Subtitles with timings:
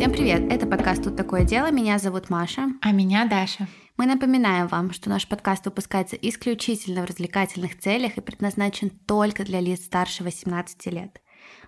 [0.00, 0.50] Всем привет!
[0.50, 1.70] Это подкаст «Тут такое дело».
[1.70, 2.70] Меня зовут Маша.
[2.80, 3.68] А меня Даша.
[3.98, 9.60] Мы напоминаем вам, что наш подкаст выпускается исключительно в развлекательных целях и предназначен только для
[9.60, 11.20] лиц старше 18 лет.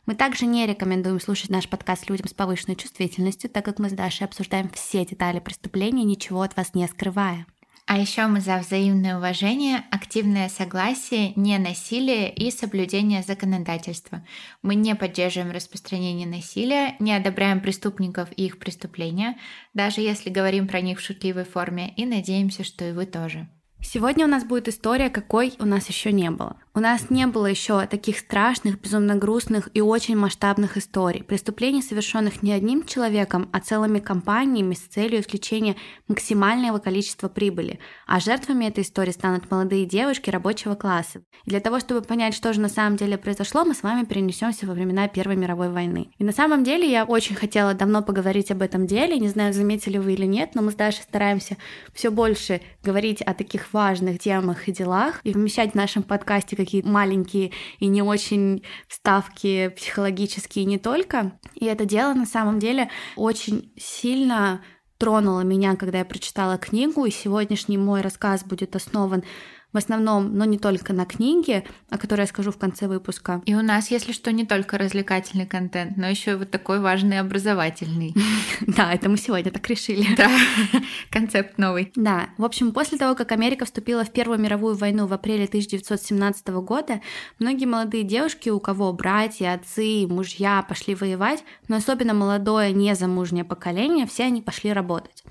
[0.06, 3.92] Мы также не рекомендуем слушать наш подкаст людям с повышенной чувствительностью, так как мы с
[3.92, 7.44] Дашей обсуждаем все детали преступления, ничего от вас не скрывая.
[7.86, 14.24] А еще мы за взаимное уважение, активное согласие, не насилие и соблюдение законодательства.
[14.62, 19.36] Мы не поддерживаем распространение насилия, не одобряем преступников и их преступления,
[19.74, 23.48] даже если говорим про них в шутливой форме, и надеемся, что и вы тоже.
[23.82, 26.56] Сегодня у нас будет история, какой у нас еще не было.
[26.74, 31.22] У нас не было еще таких страшных, безумно грустных и очень масштабных историй.
[31.22, 35.76] Преступлений, совершенных не одним человеком, а целыми компаниями с целью исключения
[36.08, 37.78] максимального количества прибыли.
[38.06, 41.20] А жертвами этой истории станут молодые девушки рабочего класса.
[41.44, 44.66] И для того, чтобы понять, что же на самом деле произошло, мы с вами перенесемся
[44.66, 46.08] во времена Первой мировой войны.
[46.16, 49.18] И на самом деле я очень хотела давно поговорить об этом деле.
[49.18, 51.58] Не знаю, заметили вы или нет, но мы с Дашей стараемся
[51.92, 56.88] все больше говорить о таких важных темах и делах и вмещать в нашем подкасте какие-то
[56.88, 61.38] маленькие и не очень вставки психологические не только.
[61.54, 64.62] И это дело на самом деле очень сильно
[64.98, 69.24] тронуло меня, когда я прочитала книгу, и сегодняшний мой рассказ будет основан
[69.72, 73.42] в основном, но не только на книге, о которой я скажу в конце выпуска.
[73.46, 77.20] И у нас, если что, не только развлекательный контент, но еще и вот такой важный
[77.20, 78.14] образовательный.
[78.66, 80.14] Да, это мы сегодня так решили.
[80.16, 80.30] Да,
[81.10, 81.92] концепт новый.
[81.96, 86.48] Да, в общем, после того, как Америка вступила в Первую мировую войну в апреле 1917
[86.48, 87.00] года,
[87.38, 94.06] многие молодые девушки, у кого братья, отцы, мужья пошли воевать, но особенно молодое незамужнее поколение,
[94.06, 95.24] все они пошли работать.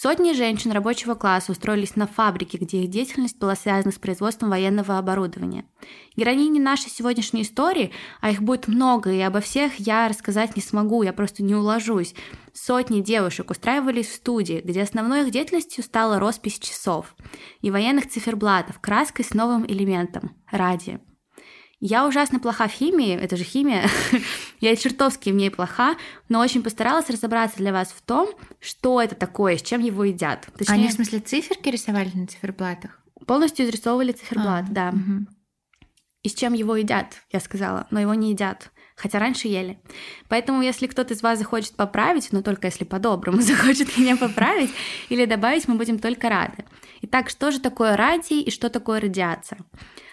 [0.00, 4.96] Сотни женщин рабочего класса устроились на фабрике, где их деятельность была связана с производством военного
[4.96, 5.64] оборудования.
[6.14, 11.02] Героини нашей сегодняшней истории, а их будет много, и обо всех я рассказать не смогу,
[11.02, 12.14] я просто не уложусь.
[12.54, 17.16] Сотни девушек устраивались в студии, где основной их деятельностью стала роспись часов
[17.60, 21.00] и военных циферблатов краской с новым элементом– радио.
[21.80, 23.88] Я ужасно плоха в химии, это же химия.
[24.60, 25.96] я чертовски в ней плоха,
[26.28, 30.48] но очень постаралась разобраться для вас в том, что это такое, с чем его едят.
[30.58, 33.00] Точнее, Они в смысле циферки рисовали на циферблатах?
[33.26, 34.88] Полностью изрисовывали циферблат, а, да.
[34.88, 35.26] Угу.
[36.24, 38.70] И с чем его едят, я сказала, но его не едят.
[38.96, 39.78] Хотя раньше ели.
[40.28, 44.70] Поэтому, если кто-то из вас захочет поправить, но только если по-доброму захочет меня поправить
[45.10, 46.64] или добавить, мы будем только рады.
[47.02, 49.60] Итак, что же такое радий и что такое радиация?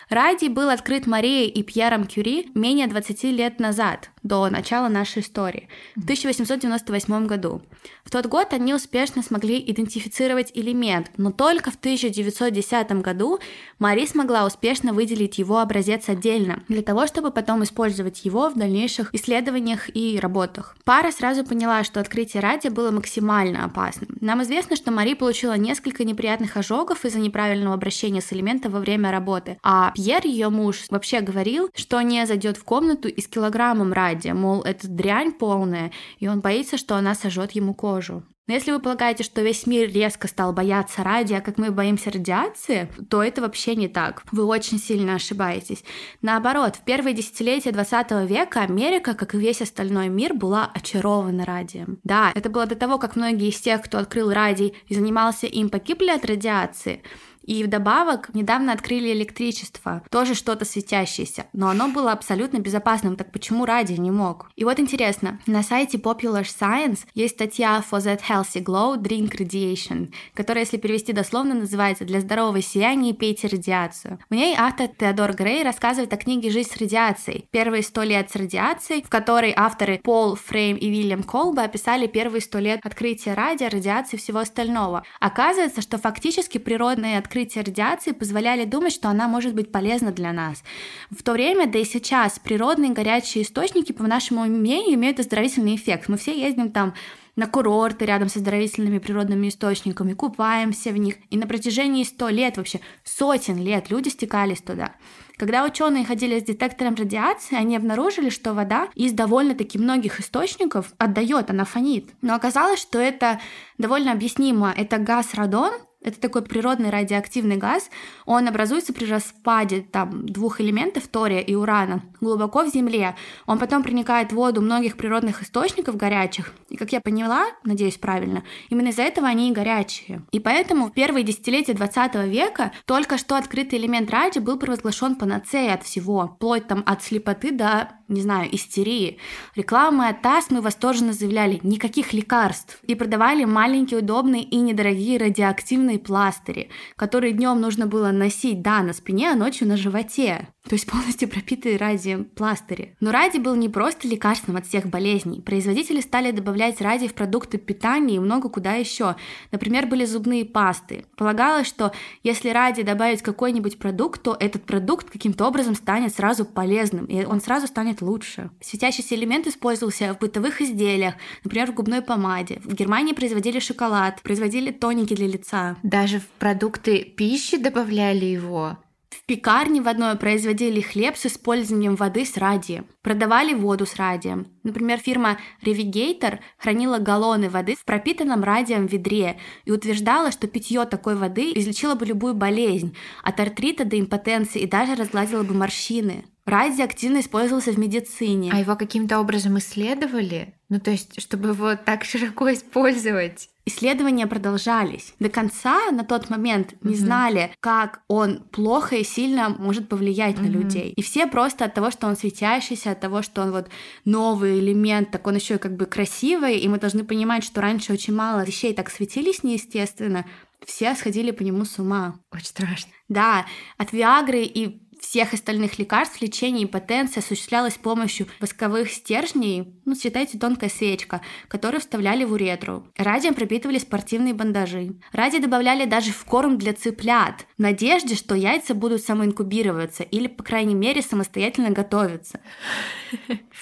[0.10, 5.68] Радий был открыт Марией и Пьером Кюри менее 20 лет назад, до начала нашей истории,
[5.96, 7.62] в 1898 году.
[8.04, 13.40] В тот год они успешно смогли идентифицировать элемент, но только в 1910 году
[13.80, 19.14] Мари смогла успешно выделить его образец отдельно, для того, чтобы потом использовать его в дальнейших
[19.14, 20.76] исследованиях и работах.
[20.84, 24.10] Пара сразу поняла, что открытие радия было максимально опасным.
[24.22, 29.10] Нам известно, что Мари получила несколько неприятных ожогов из-за неправильного обращения с элементом во время
[29.12, 33.94] работы, а Пьер, ее муж, вообще говорил, что не зайдет в комнату и с килограммом
[33.94, 38.22] радия, мол, это дрянь полная, и он боится, что она сожжет ему кожу.
[38.48, 42.92] Но если вы полагаете, что весь мир резко стал бояться радия, как мы боимся радиации,
[43.10, 44.22] то это вообще не так.
[44.32, 45.84] Вы очень сильно ошибаетесь.
[46.22, 51.98] Наоборот, в первые десятилетия 20 века Америка, как и весь остальной мир, была очарована радием.
[52.04, 55.70] Да, это было до того, как многие из тех, кто открыл радий и занимался им,
[55.70, 57.02] погибли от радиации.
[57.46, 63.66] И вдобавок недавно открыли электричество, тоже что-то светящееся, но оно было абсолютно безопасным, так почему
[63.66, 64.50] радио не мог?
[64.56, 70.12] И вот интересно, на сайте Popular Science есть статья For That Healthy Glow Drink Radiation,
[70.34, 74.18] которая, если перевести дословно, называется «Для здорового сияния пейте радиацию».
[74.30, 77.48] В ней автор Теодор Грей рассказывает о книге «Жизнь с радиацией.
[77.52, 82.42] Первые сто лет с радиацией», в которой авторы Пол Фрейм и Вильям Колба описали первые
[82.42, 85.04] сто лет открытия радио, радиации и всего остального.
[85.20, 90.32] Оказывается, что фактически природные открытия открытия радиации позволяли думать, что она может быть полезна для
[90.32, 90.64] нас.
[91.12, 96.08] В то время, да и сейчас, природные горячие источники, по нашему мнению, имеют оздоровительный эффект.
[96.08, 96.94] Мы все ездим там
[97.36, 101.16] на курорты рядом с оздоровительными природными источниками, купаемся в них.
[101.30, 104.92] И на протяжении сто лет, вообще сотен лет люди стекались туда.
[105.36, 111.50] Когда ученые ходили с детектором радиации, они обнаружили, что вода из довольно-таки многих источников отдает,
[111.50, 112.12] она фонит.
[112.22, 113.42] Но оказалось, что это
[113.78, 114.74] довольно объяснимо.
[114.74, 115.74] Это газ радон,
[116.06, 117.90] это такой природный радиоактивный газ.
[118.26, 123.16] Он образуется при распаде там, двух элементов, тория и урана, глубоко в земле.
[123.48, 126.54] Он потом проникает в воду многих природных источников горячих.
[126.70, 130.22] И, как я поняла, надеюсь правильно, именно из-за этого они и горячие.
[130.32, 135.74] И поэтому в первые десятилетия 20 века только что открытый элемент радия был провозглашен панацеей
[135.74, 139.18] от всего, вплоть там от слепоты до не знаю, истерии.
[139.56, 146.00] Рекламы от ТАСС мы восторженно заявляли «никаких лекарств» и продавали маленькие, удобные и недорогие радиоактивные
[146.00, 150.90] пластыри, которые днем нужно было носить, да, на спине, а ночью на животе то есть
[150.90, 152.96] полностью пропитые радием пластыри.
[153.00, 155.42] Но радий был не просто лекарством от всех болезней.
[155.42, 159.16] Производители стали добавлять радий в продукты питания и много куда еще.
[159.52, 161.06] Например, были зубные пасты.
[161.18, 161.92] Полагалось, что
[162.24, 167.42] если радий добавить какой-нибудь продукт, то этот продукт каким-то образом станет сразу полезным, и он
[167.42, 168.50] сразу станет лучше.
[168.62, 172.62] Светящийся элемент использовался в бытовых изделиях, например, в губной помаде.
[172.64, 175.78] В Германии производили шоколад, производили тоники для лица.
[175.84, 178.78] Даже в продукты пищи добавляли его.
[179.16, 182.86] В пекарне в одной производили хлеб с использованием воды с радием.
[183.02, 184.48] Продавали воду с радием.
[184.64, 191.16] Например, фирма Revigator хранила галлоны воды в пропитанном радием ведре и утверждала, что питье такой
[191.16, 196.26] воды излечило бы любую болезнь, от артрита до импотенции и даже разгладило бы морщины.
[196.46, 198.52] Радий активно использовался в медицине.
[198.54, 200.54] А его каким-то образом исследовали?
[200.70, 203.50] Ну, то есть, чтобы его так широко использовать?
[203.66, 205.16] Исследования продолжались.
[205.20, 206.98] До конца на тот момент не mm-hmm.
[206.98, 210.42] знали, как он плохо и сильно может повлиять mm-hmm.
[210.42, 210.94] на людей.
[210.96, 213.70] И все просто от того, что он светящийся, от того, что он вот
[214.06, 218.14] новый элемент, так он еще как бы красивый, и мы должны понимать, что раньше очень
[218.14, 220.26] мало вещей так светились неестественно,
[220.66, 222.20] все сходили по нему с ума.
[222.32, 222.92] Очень страшно.
[223.08, 223.46] Да,
[223.78, 230.38] от Виагры и всех остальных лекарств лечение импотенции осуществлялось с помощью восковых стержней, ну, считайте,
[230.38, 232.84] тонкая свечка, которую вставляли в уретру.
[232.98, 234.96] Радием пропитывали спортивные бандажи.
[235.12, 240.44] Радий добавляли даже в корм для цыплят, в надежде, что яйца будут самоинкубироваться или, по
[240.44, 242.40] крайней мере, самостоятельно готовиться.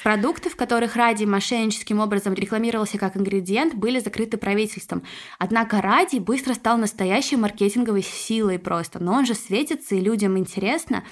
[0.03, 5.03] Продукты, в которых радий мошенническим образом рекламировался как ингредиент, были закрыты правительством.
[5.39, 9.01] Однако радий быстро стал настоящей маркетинговой силой просто.
[9.01, 11.03] Но он же светится, и людям интересно.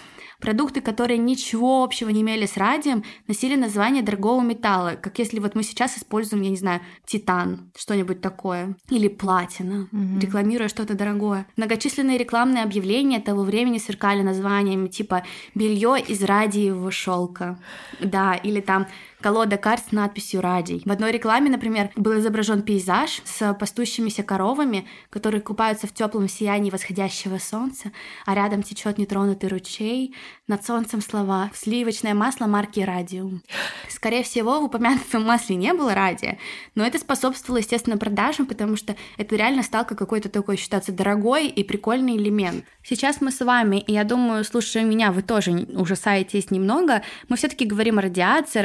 [0.41, 5.55] Продукты, которые ничего общего не имели с радием, носили название дорогого металла, как если вот
[5.55, 10.19] мы сейчас используем, я не знаю, титан, что-нибудь такое, или платина, mm-hmm.
[10.19, 11.45] рекламируя что-то дорогое.
[11.57, 15.23] Многочисленные рекламные объявления того времени сверкали названиями типа
[15.53, 17.59] «белье из радиевого шелка»,
[17.99, 18.87] да, или там
[19.21, 20.81] колода карт с надписью «Радий».
[20.85, 26.71] В одной рекламе, например, был изображен пейзаж с пастущимися коровами, которые купаются в теплом сиянии
[26.71, 27.91] восходящего солнца,
[28.25, 30.15] а рядом течет нетронутый ручей,
[30.47, 33.41] над солнцем слова «Сливочное масло марки «Радиум».
[33.87, 36.39] Скорее всего, в упомянутом масле не было радия,
[36.75, 41.47] но это способствовало, естественно, продажам, потому что это реально стал как какой-то такой считаться дорогой
[41.47, 42.65] и прикольный элемент.
[42.83, 47.47] Сейчас мы с вами, и я думаю, слушая меня, вы тоже ужасаетесь немного, мы все
[47.47, 48.59] таки говорим о радиации,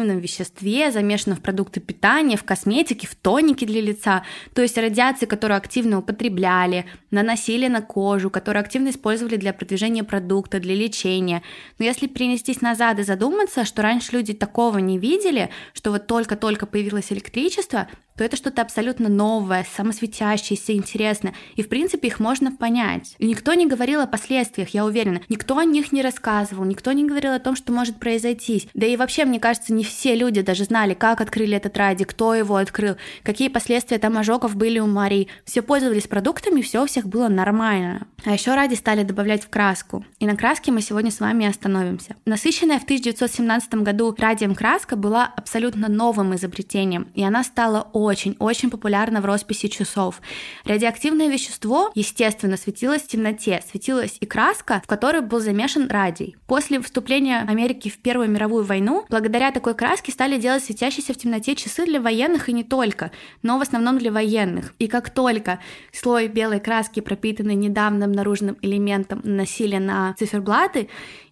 [0.00, 4.22] радиоактивном веществе, замешанном в продукты питания, в косметике, в тонике для лица,
[4.54, 10.60] то есть радиации, которую активно употребляли, наносили на кожу, которую активно использовали для продвижения продукта,
[10.60, 11.42] для лечения.
[11.78, 16.66] Но если перенестись назад и задуматься, что раньше люди такого не видели, что вот только-только
[16.66, 17.88] появилось электричество,
[18.20, 21.32] то это что-то абсолютно новое, самосветящееся, интересное.
[21.56, 23.14] И, в принципе, их можно понять.
[23.16, 25.22] И никто не говорил о последствиях, я уверена.
[25.30, 28.68] Никто о них не рассказывал, никто не говорил о том, что может произойти.
[28.74, 32.34] Да и вообще, мне кажется, не все люди даже знали, как открыли этот ради, кто
[32.34, 35.28] его открыл, какие последствия там ожогов были у Марии.
[35.46, 38.06] Все пользовались продуктами, все у всех было нормально.
[38.26, 40.04] А еще ради стали добавлять в краску.
[40.18, 42.16] И на краске мы сегодня с вами остановимся.
[42.26, 48.70] Насыщенная в 1917 году радием краска была абсолютно новым изобретением, и она стала очень очень-очень
[48.70, 50.20] популярна в росписи часов.
[50.64, 56.36] Радиоактивное вещество, естественно, светилось в темноте, светилась и краска, в которой был замешан радий.
[56.46, 61.54] После вступления Америки в Первую мировую войну, благодаря такой краске стали делать светящиеся в темноте
[61.54, 63.10] часы для военных и не только,
[63.42, 64.74] но в основном для военных.
[64.78, 65.60] И как только
[65.92, 70.88] слой белой краски, пропитанный недавно обнаруженным элементом, наносили на циферблаты,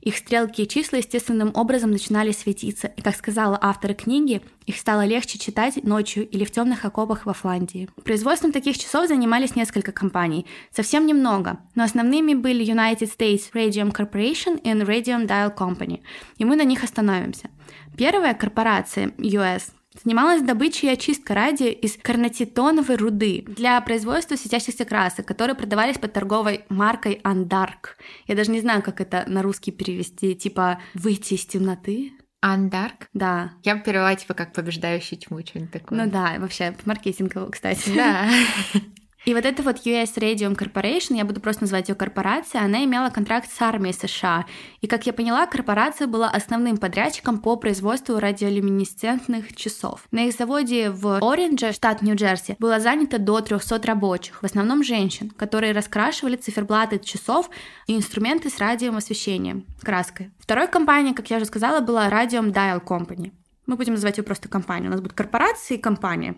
[0.08, 5.04] их стрелки и числа естественным образом начинали светиться, и, как сказала автор книги, их стало
[5.04, 7.88] легче читать ночью или в темных окопах во Фландии.
[8.04, 14.58] Производством таких часов занимались несколько компаний, совсем немного, но основными были United States Radium Corporation
[14.62, 16.00] и Radium Dial Company,
[16.38, 17.50] и мы на них остановимся.
[17.96, 19.72] Первая корпорация US
[20.04, 26.12] Занималась добычей и очисткой радия из карнотитоновой руды для производства светящихся красок, которые продавались под
[26.12, 27.96] торговой маркой Андарк.
[28.26, 32.12] Я даже не знаю, как это на русский перевести, типа «выйти из темноты».
[32.40, 33.08] Андарк?
[33.12, 33.54] Да.
[33.64, 35.98] Я бы перевела типа как побеждающий тьму, что-нибудь такое.
[35.98, 37.90] Ну да, вообще маркетингово, кстати.
[37.94, 38.30] Да.
[39.28, 43.10] И вот эта вот US Radium Corporation, я буду просто называть ее корпорацией, она имела
[43.10, 44.46] контракт с армией США.
[44.80, 50.06] И, как я поняла, корпорация была основным подрядчиком по производству радиолюминесцентных часов.
[50.12, 55.28] На их заводе в Ориндже, штат Нью-Джерси, было занято до 300 рабочих, в основном женщин,
[55.28, 57.50] которые раскрашивали циферблаты часов
[57.86, 60.30] и инструменты с радиоосвещением, краской.
[60.38, 63.32] Второй компанией, как я уже сказала, была Radium Dial Company.
[63.68, 64.88] Мы будем называть ее просто компанией.
[64.88, 66.36] У нас будет корпорация и компания.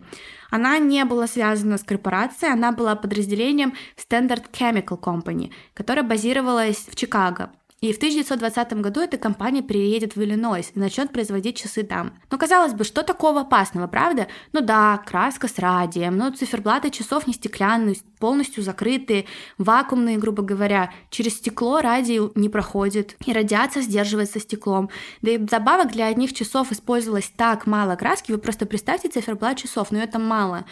[0.51, 6.97] Она не была связана с корпорацией, она была подразделением Standard Chemical Company, которая базировалась в
[6.97, 7.53] Чикаго.
[7.83, 12.13] И в 1920 году эта компания переедет в Иллинойс и начнет производить часы там.
[12.31, 14.29] Но казалось бы, что такого опасного, правда?
[14.53, 19.25] Ну да, краска с радием, но циферблаты часов не стеклянные, полностью закрытые,
[19.57, 20.93] вакуумные, грубо говоря.
[21.09, 24.91] Через стекло радий не проходит, и радиация сдерживается стеклом.
[25.23, 29.91] Да и забавок для одних часов использовалось так мало краски, вы просто представьте циферблат часов,
[29.91, 30.67] но это мало.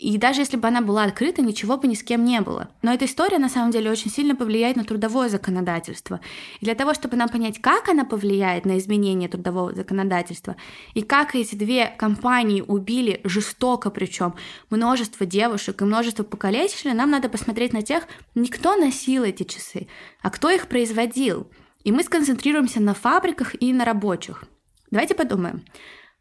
[0.00, 2.70] И даже если бы она была открыта, ничего бы ни с кем не было.
[2.80, 6.20] Но эта история на самом деле очень сильно повлияет на трудовое законодательство.
[6.58, 10.56] И для того, чтобы нам понять, как она повлияет на изменение трудового законодательства,
[10.94, 14.36] и как эти две компании убили жестоко причем
[14.70, 18.04] множество девушек и множество покалечили, нам надо посмотреть на тех,
[18.34, 19.86] не кто носил эти часы,
[20.22, 21.50] а кто их производил.
[21.84, 24.44] И мы сконцентрируемся на фабриках и на рабочих.
[24.90, 25.62] Давайте подумаем.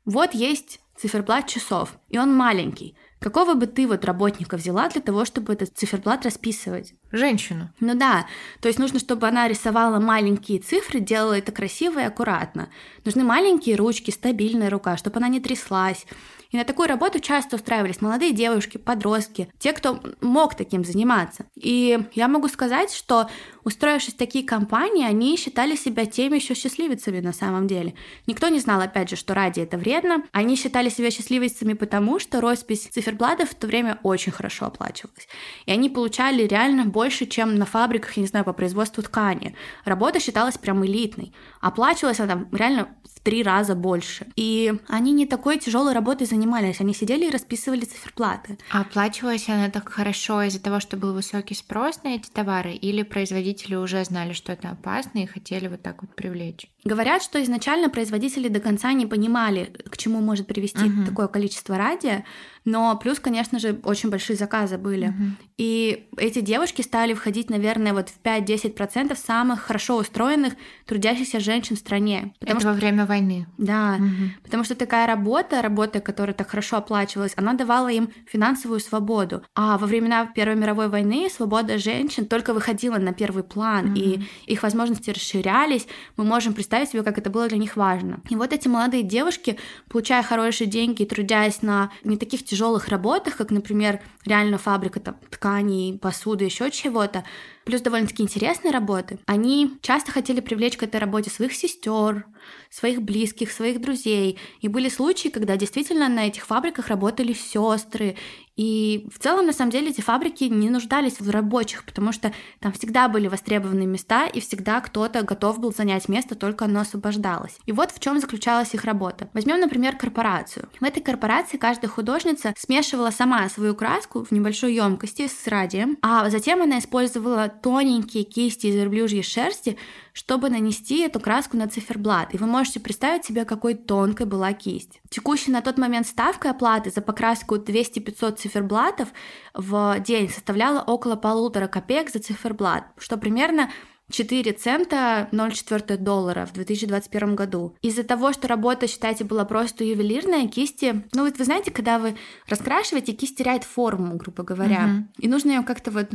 [0.04, 5.26] Вот есть циферблат часов, и он маленький– Какого бы ты вот работника взяла для того,
[5.26, 6.94] чтобы этот циферблат расписывать?
[7.12, 7.70] Женщину.
[7.82, 8.28] Ну да,
[8.62, 12.70] то есть нужно, чтобы она рисовала маленькие цифры, делала это красиво и аккуратно.
[13.04, 16.06] Нужны маленькие ручки, стабильная рука, чтобы она не тряслась.
[16.52, 21.46] И на такую работу часто устраивались молодые девушки, подростки, те, кто мог таким заниматься.
[21.56, 23.30] И я могу сказать, что
[23.64, 27.94] устроившись в такие компании, они считали себя теми еще счастливицами на самом деле.
[28.28, 30.24] Никто не знал, опять же, что ради это вредно.
[30.32, 35.28] Они считали себя счастливицами потому, что роспись циферблатов в то время очень хорошо оплачивалась.
[35.66, 39.56] И они получали реально больше, чем на фабриках, я не знаю, по производству ткани.
[39.86, 41.34] Работа считалась прям элитной.
[41.62, 44.28] Оплачивалась она реально в три раза больше.
[44.36, 48.58] И они не такой тяжелой работой занимались, они сидели и расписывали циферблаты.
[48.72, 53.04] А оплачивалась она так хорошо из-за того, что был высокий спрос на эти товары, или
[53.50, 56.68] производители уже знали, что это опасно и хотели вот так вот привлечь?
[56.86, 61.06] Говорят, что изначально производители до конца не понимали, к чему может привести угу.
[61.06, 62.26] такое количество радия,
[62.70, 65.08] но плюс, конечно же, очень большие заказы были.
[65.08, 65.24] Угу.
[65.58, 70.54] И эти девушки стали входить, наверное, вот в 5-10% самых хорошо устроенных
[70.86, 72.34] трудящихся женщин в стране.
[72.40, 72.70] Потому Это что...
[72.70, 73.48] во время войны.
[73.58, 74.32] Да, угу.
[74.44, 79.42] потому что такая работа, работа, которая так хорошо оплачивалась, она давала им финансовую свободу.
[79.56, 84.00] А во времена Первой мировой войны свобода женщин только выходила на первый план, угу.
[84.00, 85.88] и их возможности расширялись.
[86.18, 88.22] Мы можем представить себе, как это было для них важно.
[88.30, 89.58] И вот эти молодые девушки,
[89.90, 92.59] получая хорошие деньги и трудясь на не таких тяжелых
[92.90, 97.24] работах, как, например, реально фабрика там, тканей, посуды, еще чего-то,
[97.70, 102.26] плюс довольно-таки интересные работы, они часто хотели привлечь к этой работе своих сестер,
[102.72, 104.40] своих близких, своих друзей.
[104.62, 108.16] И были случаи, когда действительно на этих фабриках работали сестры.
[108.56, 112.74] И в целом, на самом деле, эти фабрики не нуждались в рабочих, потому что там
[112.74, 117.58] всегда были востребованные места, и всегда кто-то готов был занять место, только оно освобождалось.
[117.68, 119.30] И вот в чем заключалась их работа.
[119.34, 120.68] Возьмем, например, корпорацию.
[120.78, 126.30] В этой корпорации каждая художница смешивала сама свою краску в небольшой емкости с радием, а
[126.30, 129.78] затем она использовала тоненькие кисти из верблюжьей шерсти,
[130.14, 132.34] чтобы нанести эту краску на циферблат.
[132.34, 135.02] И вы можете представить себе, какой тонкой была кисть.
[135.10, 139.10] Текущая на тот момент ставка оплаты за покраску 200-500 циферблатов
[139.54, 143.70] в день составляла около полутора копеек за циферблат, что примерно
[144.12, 147.76] 4 цента 0,4 доллара в 2021 году.
[147.82, 151.04] Из-за того, что работа, считайте, была просто ювелирная, кисти...
[151.14, 152.16] Ну вот вы знаете, когда вы
[152.48, 154.86] раскрашиваете, кисть теряет форму, грубо говоря.
[154.86, 155.04] Mm-hmm.
[155.20, 156.10] И нужно ее как-то вот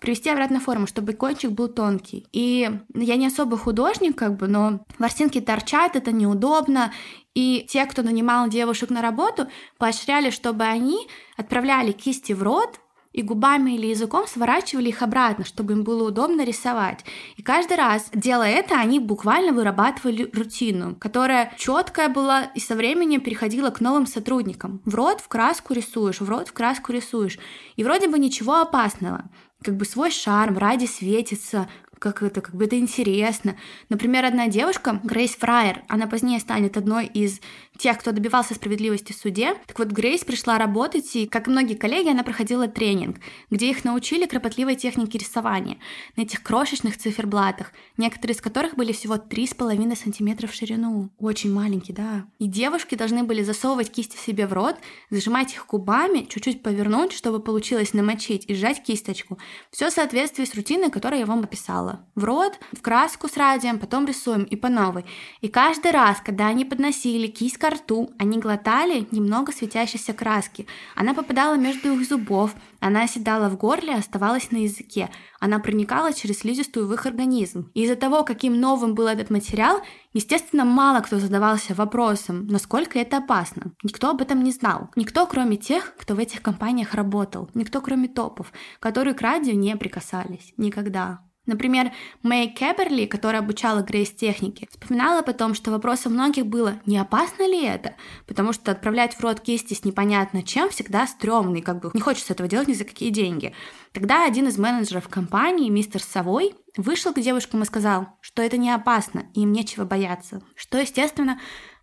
[0.00, 2.26] привести обратно форму, чтобы кончик был тонкий.
[2.32, 6.92] И я не особо художник, как бы, но ворсинки торчат, это неудобно.
[7.34, 9.48] И те, кто нанимал девушек на работу,
[9.78, 12.80] поощряли, чтобы они отправляли кисти в рот,
[13.16, 17.02] и губами или языком сворачивали их обратно, чтобы им было удобно рисовать.
[17.36, 23.22] И каждый раз, делая это, они буквально вырабатывали рутину, которая четкая была и со временем
[23.22, 24.82] переходила к новым сотрудникам.
[24.84, 27.38] В рот в краску рисуешь, в рот в краску рисуешь.
[27.76, 29.24] И вроде бы ничего опасного
[29.66, 31.68] как бы свой шарм, ради светится,
[31.98, 33.56] как это, как бы это интересно.
[33.88, 37.40] Например, одна девушка, Грейс Фрайер, она позднее станет одной из
[37.78, 39.54] тех, кто добивался справедливости в суде.
[39.66, 43.18] Так вот, Грейс пришла работать, и, как и многие коллеги, она проходила тренинг,
[43.50, 45.78] где их научили кропотливой технике рисования
[46.16, 51.10] на этих крошечных циферблатах, некоторые из которых были всего 3,5 сантиметра в ширину.
[51.18, 52.26] Очень маленькие, да.
[52.38, 54.76] И девушки должны были засовывать кисти себе в рот,
[55.10, 59.38] зажимать их губами, чуть-чуть повернуть, чтобы получилось намочить, и сжать кисточку.
[59.70, 62.06] Все в соответствии с рутиной, которую я вам описала.
[62.14, 65.04] В рот, в краску с радием, потом рисуем и по новой.
[65.40, 70.66] И каждый раз, когда они подносили кисть к рту, они глотали немного светящейся краски.
[70.94, 75.10] Она попадала между их зубов, она оседала в горле, оставалась на языке.
[75.40, 77.70] Она проникала через слизистую в их организм.
[77.74, 79.82] И из-за того, каким новым был этот материал,
[80.12, 83.72] естественно, мало кто задавался вопросом, насколько это опасно.
[83.82, 84.90] Никто об этом не знал.
[84.94, 87.50] Никто, кроме тех, кто в этих компаниях работал.
[87.54, 90.54] Никто, кроме топов, которые к радио не прикасались.
[90.56, 91.25] Никогда.
[91.46, 97.48] Например, Мэй Кеберли, которая обучала Грейс технике, вспоминала потом, что вопросом многих было, не опасно
[97.48, 97.94] ли это?
[98.26, 102.32] Потому что отправлять в рот кисти с непонятно чем всегда стрёмный, как бы не хочется
[102.32, 103.54] этого делать ни за какие деньги.
[103.92, 108.70] Тогда один из менеджеров компании, мистер Совой, вышел к девушкам и сказал, что это не
[108.70, 110.42] опасно, и им нечего бояться.
[110.54, 111.40] Что, естественно,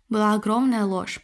[0.08, 1.20] была огромная ложь.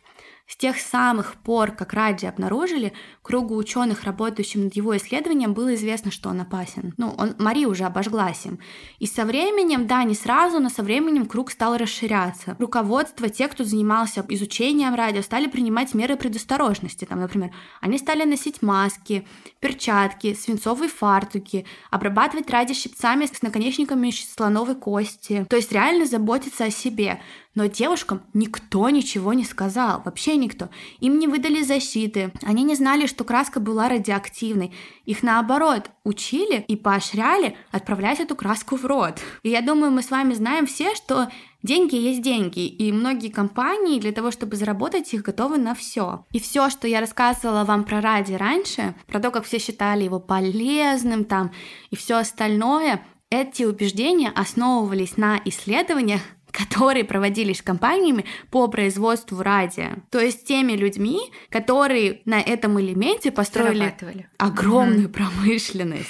[0.51, 2.93] С тех самых пор, как Раджи обнаружили,
[3.23, 6.93] кругу ученых, работающим над его исследованием, было известно, что он опасен.
[6.97, 8.59] Ну, он, Мари уже обожглась им.
[8.99, 12.57] И со временем, да, не сразу, но со временем круг стал расширяться.
[12.59, 17.05] Руководство, те, кто занимался изучением радио, стали принимать меры предосторожности.
[17.05, 19.29] Там, например, они стали носить маски,
[19.61, 25.47] перчатки, свинцовые фартуки, обрабатывать радио щипцами с наконечниками слоновой кости.
[25.49, 27.21] То есть реально заботиться о себе.
[27.55, 30.69] Но девушкам никто ничего не сказал, вообще никто.
[31.01, 34.73] Им не выдали защиты, они не знали, что краска была радиоактивной.
[35.05, 39.21] Их наоборот учили и поощряли отправлять эту краску в рот.
[39.43, 41.29] И я думаю, мы с вами знаем все, что
[41.63, 46.25] Деньги есть деньги, и многие компании для того, чтобы заработать их, готовы на все.
[46.33, 50.21] И все, что я рассказывала вам про ради раньше, про то, как все считали его
[50.21, 51.53] полезным там
[51.91, 59.91] и все остальное, эти убеждения основывались на исследованиях, которые проводились компаниями по производству радио.
[60.11, 63.95] То есть теми людьми, которые на этом элементе построили
[64.39, 65.15] огромную угу.
[65.15, 66.09] промышленность.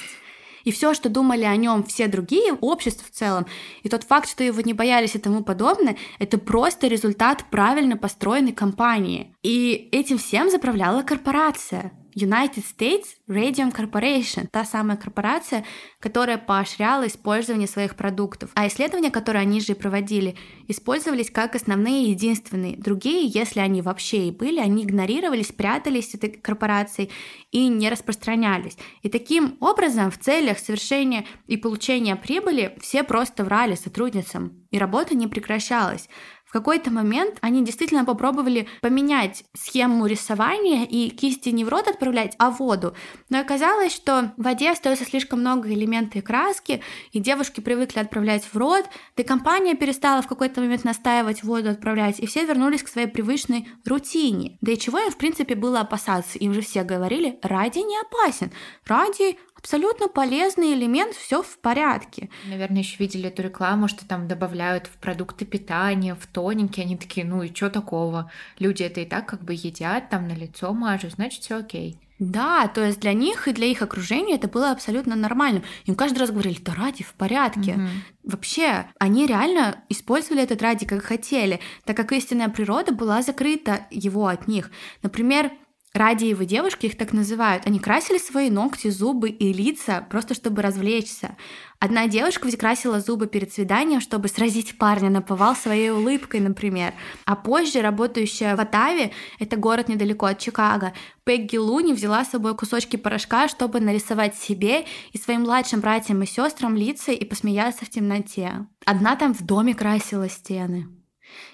[0.64, 3.46] И все, что думали о нем все другие, общество в целом,
[3.82, 8.52] и тот факт, что его не боялись и тому подобное, это просто результат правильно построенной
[8.52, 9.34] компании.
[9.42, 11.92] И этим всем заправляла корпорация.
[12.14, 15.64] United States Radium Corporation, та самая корпорация,
[15.98, 18.50] которая поощряла использование своих продуктов.
[18.54, 20.36] А исследования, которые они же проводили,
[20.68, 22.76] использовались как основные и единственные.
[22.76, 27.10] Другие, если они вообще и были, они игнорировались, прятались этой корпорацией
[27.50, 28.76] и не распространялись.
[29.02, 35.14] И таким образом в целях совершения и получения прибыли все просто врали сотрудницам, и работа
[35.14, 36.08] не прекращалась.
[36.50, 42.34] В какой-то момент они действительно попробовали поменять схему рисования и кисти не в рот отправлять,
[42.40, 42.92] а в воду.
[43.28, 46.82] Но оказалось, что в воде остается слишком много элементов и краски,
[47.12, 48.86] и девушки привыкли отправлять в рот,
[49.16, 53.06] да и компания перестала в какой-то момент настаивать воду отправлять, и все вернулись к своей
[53.06, 54.58] привычной рутине.
[54.60, 56.36] Да и чего им, в принципе, было опасаться?
[56.38, 58.50] Им же все говорили, ради не опасен,
[58.86, 62.28] ради абсолютно полезный элемент, все в порядке.
[62.46, 67.24] Наверное, еще видели эту рекламу, что там добавляют в продукты питания, в тоники, они такие,
[67.24, 68.30] ну и что такого?
[68.58, 71.98] Люди это и так как бы едят, там на лицо мажут, значит все окей.
[72.20, 75.64] Да, то есть для них и для их окружения это было абсолютно нормальным.
[75.86, 77.72] Им каждый раз говорили, да ради, в порядке.
[77.72, 78.32] Угу.
[78.32, 84.26] Вообще, они реально использовали этот ради как хотели, так как истинная природа была закрыта его
[84.26, 84.70] от них.
[85.02, 85.50] Например,
[85.92, 87.66] Радиевы девушки их так называют.
[87.66, 91.36] Они красили свои ногти, зубы и лица просто чтобы развлечься.
[91.80, 96.94] Одна девушка красила зубы перед свиданием, чтобы сразить парня на повал своей улыбкой, например.
[97.24, 100.92] А позже, работающая в Атаве, это город недалеко от Чикаго,
[101.24, 106.26] Пегги Луни взяла с собой кусочки порошка, чтобы нарисовать себе и своим младшим братьям и
[106.26, 108.66] сестрам лица и посмеяться в темноте.
[108.84, 110.86] Одна там в доме красила стены.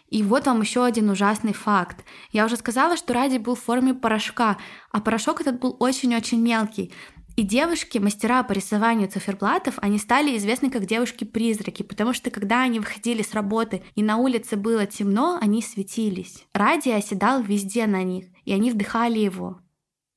[0.09, 2.05] И вот вам еще один ужасный факт.
[2.31, 4.57] Я уже сказала, что радий был в форме порошка,
[4.93, 6.93] а порошок этот был очень-очень мелкий.
[7.37, 12.81] И девушки, мастера по рисованию циферблатов, они стали известны как девушки-призраки, потому что когда они
[12.81, 16.47] выходили с работы и на улице было темно, они светились.
[16.55, 19.61] Радий оседал везде на них, и они вдыхали его.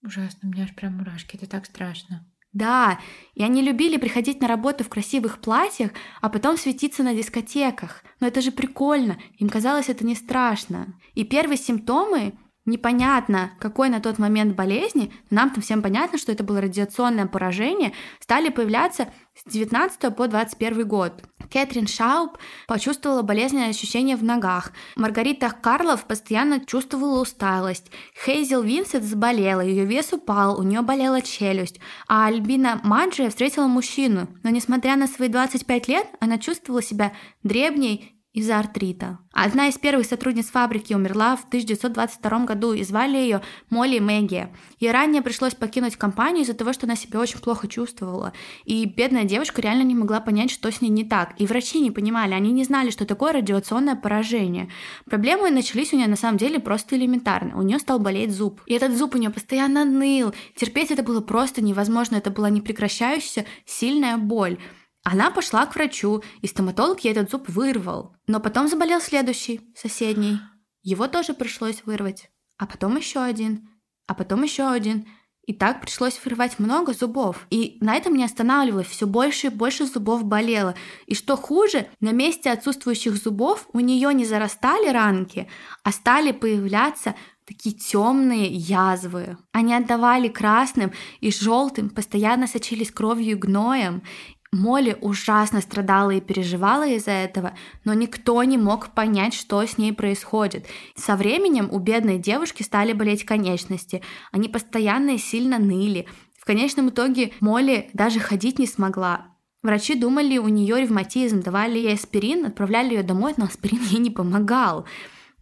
[0.01, 2.25] Ужасно, у меня аж прям мурашки, это так страшно.
[2.51, 2.99] Да,
[3.35, 8.03] и они любили приходить на работу в красивых платьях, а потом светиться на дискотеках.
[8.19, 10.99] Но это же прикольно, им казалось это не страшно.
[11.13, 12.33] И первые симптомы
[12.69, 17.93] непонятно, какой на тот момент болезни, нам там всем понятно, что это было радиационное поражение,
[18.19, 21.23] стали появляться с 19 по 21 год.
[21.51, 24.71] Кэтрин Шауп почувствовала болезненное ощущение в ногах.
[24.95, 27.91] Маргарита Карлов постоянно чувствовала усталость.
[28.23, 31.79] Хейзел Винсент заболела, ее вес упал, у нее болела челюсть.
[32.07, 38.18] А Альбина Маджия встретила мужчину, но несмотря на свои 25 лет, она чувствовала себя древней
[38.39, 39.19] из-за артрита.
[39.31, 44.47] Одна из первых сотрудниц фабрики умерла в 1922 году и звали ее Молли Мэгги.
[44.79, 48.33] Ей ранее пришлось покинуть компанию из-за того, что она себя очень плохо чувствовала.
[48.65, 51.33] И бедная девушка реально не могла понять, что с ней не так.
[51.37, 54.69] И врачи не понимали, они не знали, что такое радиационное поражение.
[55.05, 57.57] Проблемы начались у нее на самом деле просто элементарно.
[57.57, 58.61] У нее стал болеть зуб.
[58.65, 60.33] И этот зуб у нее постоянно ныл.
[60.55, 62.15] Терпеть это было просто невозможно.
[62.15, 64.57] Это была непрекращающаяся сильная боль.
[65.03, 68.15] Она пошла к врачу, и стоматолог ей этот зуб вырвал.
[68.27, 70.39] Но потом заболел следующий, соседний.
[70.81, 72.29] Его тоже пришлось вырвать.
[72.57, 73.69] А потом еще один.
[74.07, 75.07] А потом еще один.
[75.49, 77.47] И так пришлось вырывать много зубов.
[77.49, 78.87] И на этом не останавливалось.
[78.87, 80.75] Все больше и больше зубов болело.
[81.07, 85.49] И что хуже, на месте отсутствующих зубов у нее не зарастали ранки,
[85.83, 87.15] а стали появляться
[87.47, 89.37] такие темные язвы.
[89.51, 94.03] Они отдавали красным и желтым, постоянно сочились кровью и гноем.
[94.51, 97.53] Молли ужасно страдала и переживала из-за этого,
[97.85, 100.65] но никто не мог понять, что с ней происходит.
[100.95, 106.07] Со временем у бедной девушки стали болеть конечности, они постоянно и сильно ныли.
[106.35, 109.27] В конечном итоге Молли даже ходить не смогла.
[109.61, 114.09] Врачи думали, у нее ревматизм, давали ей аспирин, отправляли ее домой, но аспирин ей не
[114.09, 114.85] помогал.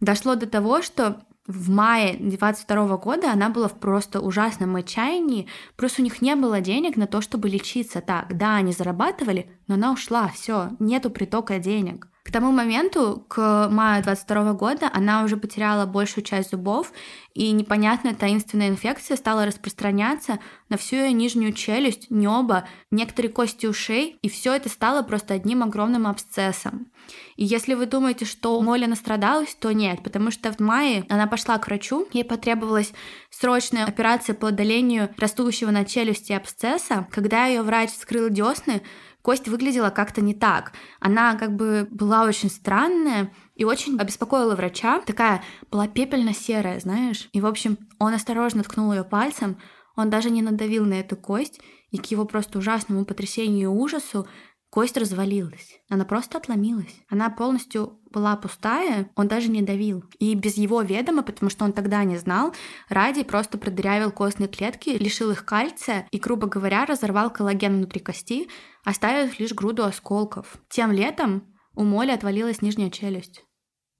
[0.00, 6.02] Дошло до того, что в мае 22 года она была в просто ужасном отчаянии, просто
[6.02, 8.36] у них не было денег на то, чтобы лечиться так.
[8.36, 12.08] Да, они зарабатывали, но она ушла, все, нету притока денег.
[12.28, 16.92] К тому моменту, к маю 22 года, она уже потеряла большую часть зубов,
[17.32, 20.38] и непонятная таинственная инфекция стала распространяться
[20.68, 25.62] на всю ее нижнюю челюсть, небо, некоторые кости ушей, и все это стало просто одним
[25.62, 26.88] огромным абсцессом.
[27.36, 31.56] И если вы думаете, что Молли настрадалась, то нет, потому что в мае она пошла
[31.56, 32.92] к врачу, ей потребовалась
[33.30, 37.06] срочная операция по удалению растущего на челюсти абсцесса.
[37.10, 38.82] Когда ее врач вскрыл десны,
[39.22, 40.72] кость выглядела как-то не так.
[41.00, 45.00] Она как бы была очень странная и очень обеспокоила врача.
[45.00, 47.28] Такая была пепельно-серая, знаешь.
[47.32, 49.58] И, в общем, он осторожно ткнул ее пальцем,
[49.96, 54.28] он даже не надавил на эту кость, и к его просто ужасному потрясению и ужасу
[54.70, 55.80] Кость развалилась.
[55.88, 56.94] Она просто отломилась.
[57.08, 60.04] Она полностью была пустая, он даже не давил.
[60.18, 62.54] И без его ведома, потому что он тогда не знал,
[62.88, 68.48] Ради просто продырявил костные клетки, лишил их кальция и, грубо говоря, разорвал коллаген внутри кости,
[68.84, 70.58] оставив лишь груду осколков.
[70.68, 73.44] Тем летом у Моли отвалилась нижняя челюсть.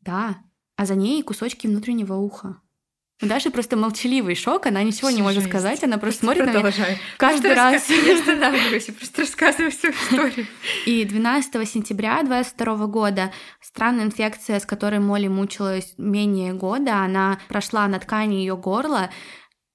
[0.01, 0.39] Да,
[0.77, 2.61] а за ней кусочки внутреннего уха.
[3.21, 6.73] У Даши просто молчаливый шок, она ничего не может сказать, она просто смотрит на меня
[7.17, 7.91] каждый раз.
[7.91, 10.47] Я останавливаюсь и просто рассказываю всю историю.
[10.87, 17.89] И 12 сентября 22 года странная инфекция, с которой Молли мучилась менее года, она прошла
[17.89, 19.11] на ткани ее горла,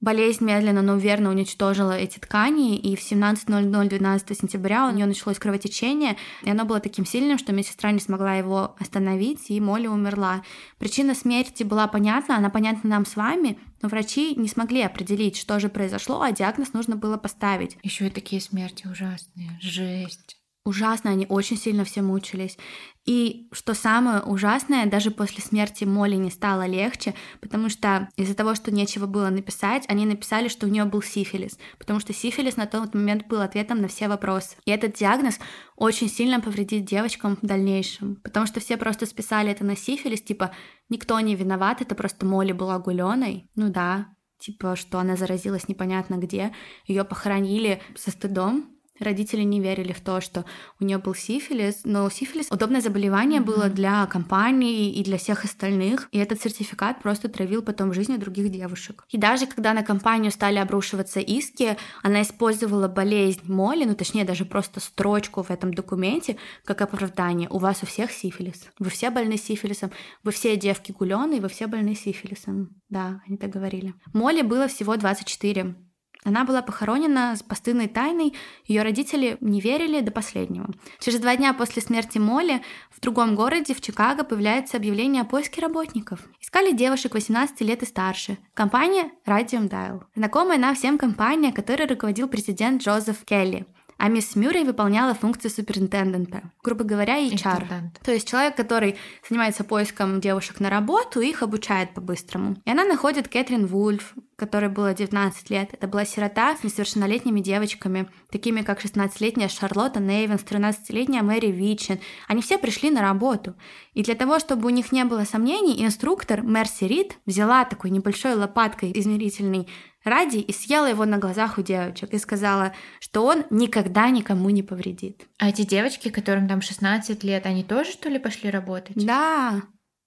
[0.04, 5.39] Болезнь медленно, но верно уничтожила эти ткани, и в 17.00 12 сентября у нее началось
[5.39, 10.44] кровотечение, и оно было таким сильным, что медсестра не смогла его остановить, и Молли умерла.
[10.78, 15.58] Причина смерти была понятна, она понятна нам с вами, но врачи не смогли определить, что
[15.62, 17.78] же произошло, а диагноз нужно было поставить.
[17.82, 19.58] Еще и такие смерти ужасные.
[19.62, 20.42] Жесть.
[20.65, 22.58] Ужасно, они очень сильно все мучились.
[23.06, 28.56] И что самое ужасное, даже после смерти Молли не стало легче, потому что из-за того,
[28.56, 32.65] что нечего было написать, они написали, что у нее был сифилис, потому что сифилис на
[32.65, 34.56] тот момент был ответом на все вопросы.
[34.63, 35.38] И этот диагноз
[35.76, 40.56] очень сильно повредит девочкам в дальнейшем, потому что все просто списали это на сифилис, типа
[40.88, 43.49] никто не виноват, это просто Молли была гуленой.
[43.56, 44.08] Ну да,
[44.39, 46.54] типа, что она заразилась непонятно где,
[46.86, 50.45] ее похоронили со стыдом, Родители не верили в то, что
[50.79, 53.45] у нее был сифилис, но сифилис удобное заболевание mm-hmm.
[53.45, 58.51] было для компании и для всех остальных, и этот сертификат просто травил потом жизни других
[58.51, 59.06] девушек.
[59.10, 64.45] И даже когда на компанию стали обрушиваться иски, она использовала болезнь Молли, ну точнее даже
[64.45, 67.49] просто строчку в этом документе, как оправдание.
[67.49, 68.69] У вас у всех сифилис.
[68.77, 69.91] Вы все больны сифилисом,
[70.23, 72.69] вы все девки гуленые, вы все больны сифилисом.
[72.89, 73.95] Да, они так говорили.
[74.13, 75.75] Молли было всего 24.
[76.23, 78.33] Она была похоронена с постыдной тайной,
[78.65, 80.69] ее родители не верили до последнего.
[80.99, 85.62] Через два дня после смерти Молли в другом городе, в Чикаго, появляется объявление о поиске
[85.62, 86.19] работников.
[86.41, 88.38] Искали девушек 18 лет и старше.
[88.53, 90.03] Компания Radium Dial.
[90.15, 93.65] Знакомая нам всем компания, которой руководил президент Джозеф Келли.
[94.04, 97.92] А мисс Мюррей выполняла функции суперинтендента, грубо говоря, HR.
[98.04, 98.98] То есть человек, который
[99.30, 102.58] занимается поиском девушек на работу, их обучает по-быстрому.
[102.66, 105.70] И она находит Кэтрин Вульф, которой было 19 лет.
[105.72, 112.00] Это была сирота с несовершеннолетними девочками, такими как 16-летняя Шарлотта Нейвенс, 13-летняя Мэри Вичин.
[112.28, 113.56] Они все пришли на работу.
[113.94, 118.34] И для того, чтобы у них не было сомнений, инструктор Мерси Рид взяла такой небольшой
[118.34, 119.70] лопаткой измерительный
[120.04, 124.63] ради и съела его на глазах у девочек и сказала, что он никогда никому не
[124.63, 125.28] повредит.
[125.38, 128.96] А эти девочки, которым там 16 лет, они тоже, что ли, пошли работать?
[128.96, 129.62] Да,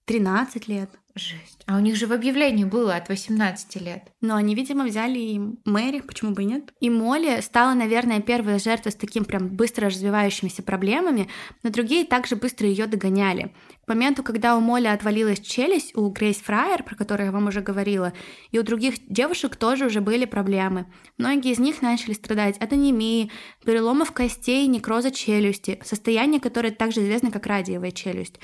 [0.07, 0.91] 13 лет.
[1.17, 1.63] Жесть.
[1.67, 4.13] А у них же в объявлении было от 18 лет.
[4.21, 6.75] Но они, видимо, взяли и Мэри, почему бы и нет.
[6.81, 11.29] И Молли стала, наверное, первой жертвой с таким прям быстро развивающимися проблемами,
[11.63, 13.55] но другие также быстро ее догоняли.
[13.87, 17.63] К моменту, когда у Молли отвалилась челюсть, у Грейс Фрайер, про которую я вам уже
[17.63, 18.13] говорила,
[18.51, 20.87] и у других девушек тоже уже были проблемы.
[21.17, 23.31] Многие из них начали страдать от анемии,
[23.65, 28.39] переломов костей, некроза челюсти, состояние, которое также известно как радиевая челюсть.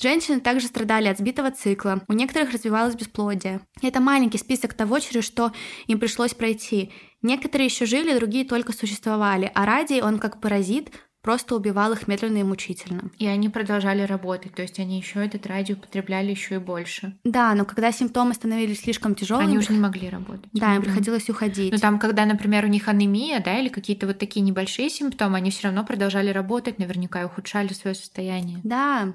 [0.00, 3.60] Женщины также страдали от сбитого цикла, у некоторых развивалось бесплодие.
[3.82, 5.52] Это маленький список того, через что
[5.86, 6.92] им пришлось пройти.
[7.22, 12.38] Некоторые еще жили, другие только существовали, а радий, он как паразит, просто убивал их медленно
[12.38, 13.10] и мучительно.
[13.18, 17.18] И они продолжали работать, то есть они еще этот радио употребляли еще и больше.
[17.24, 20.48] Да, но когда симптомы становились слишком тяжелыми, они уже не могли работать.
[20.52, 21.72] Да, им приходилось уходить.
[21.72, 25.50] Но там, когда, например, у них анемия, да, или какие-то вот такие небольшие симптомы, они
[25.50, 28.60] все равно продолжали работать, наверняка и ухудшали свое состояние.
[28.62, 29.14] Да,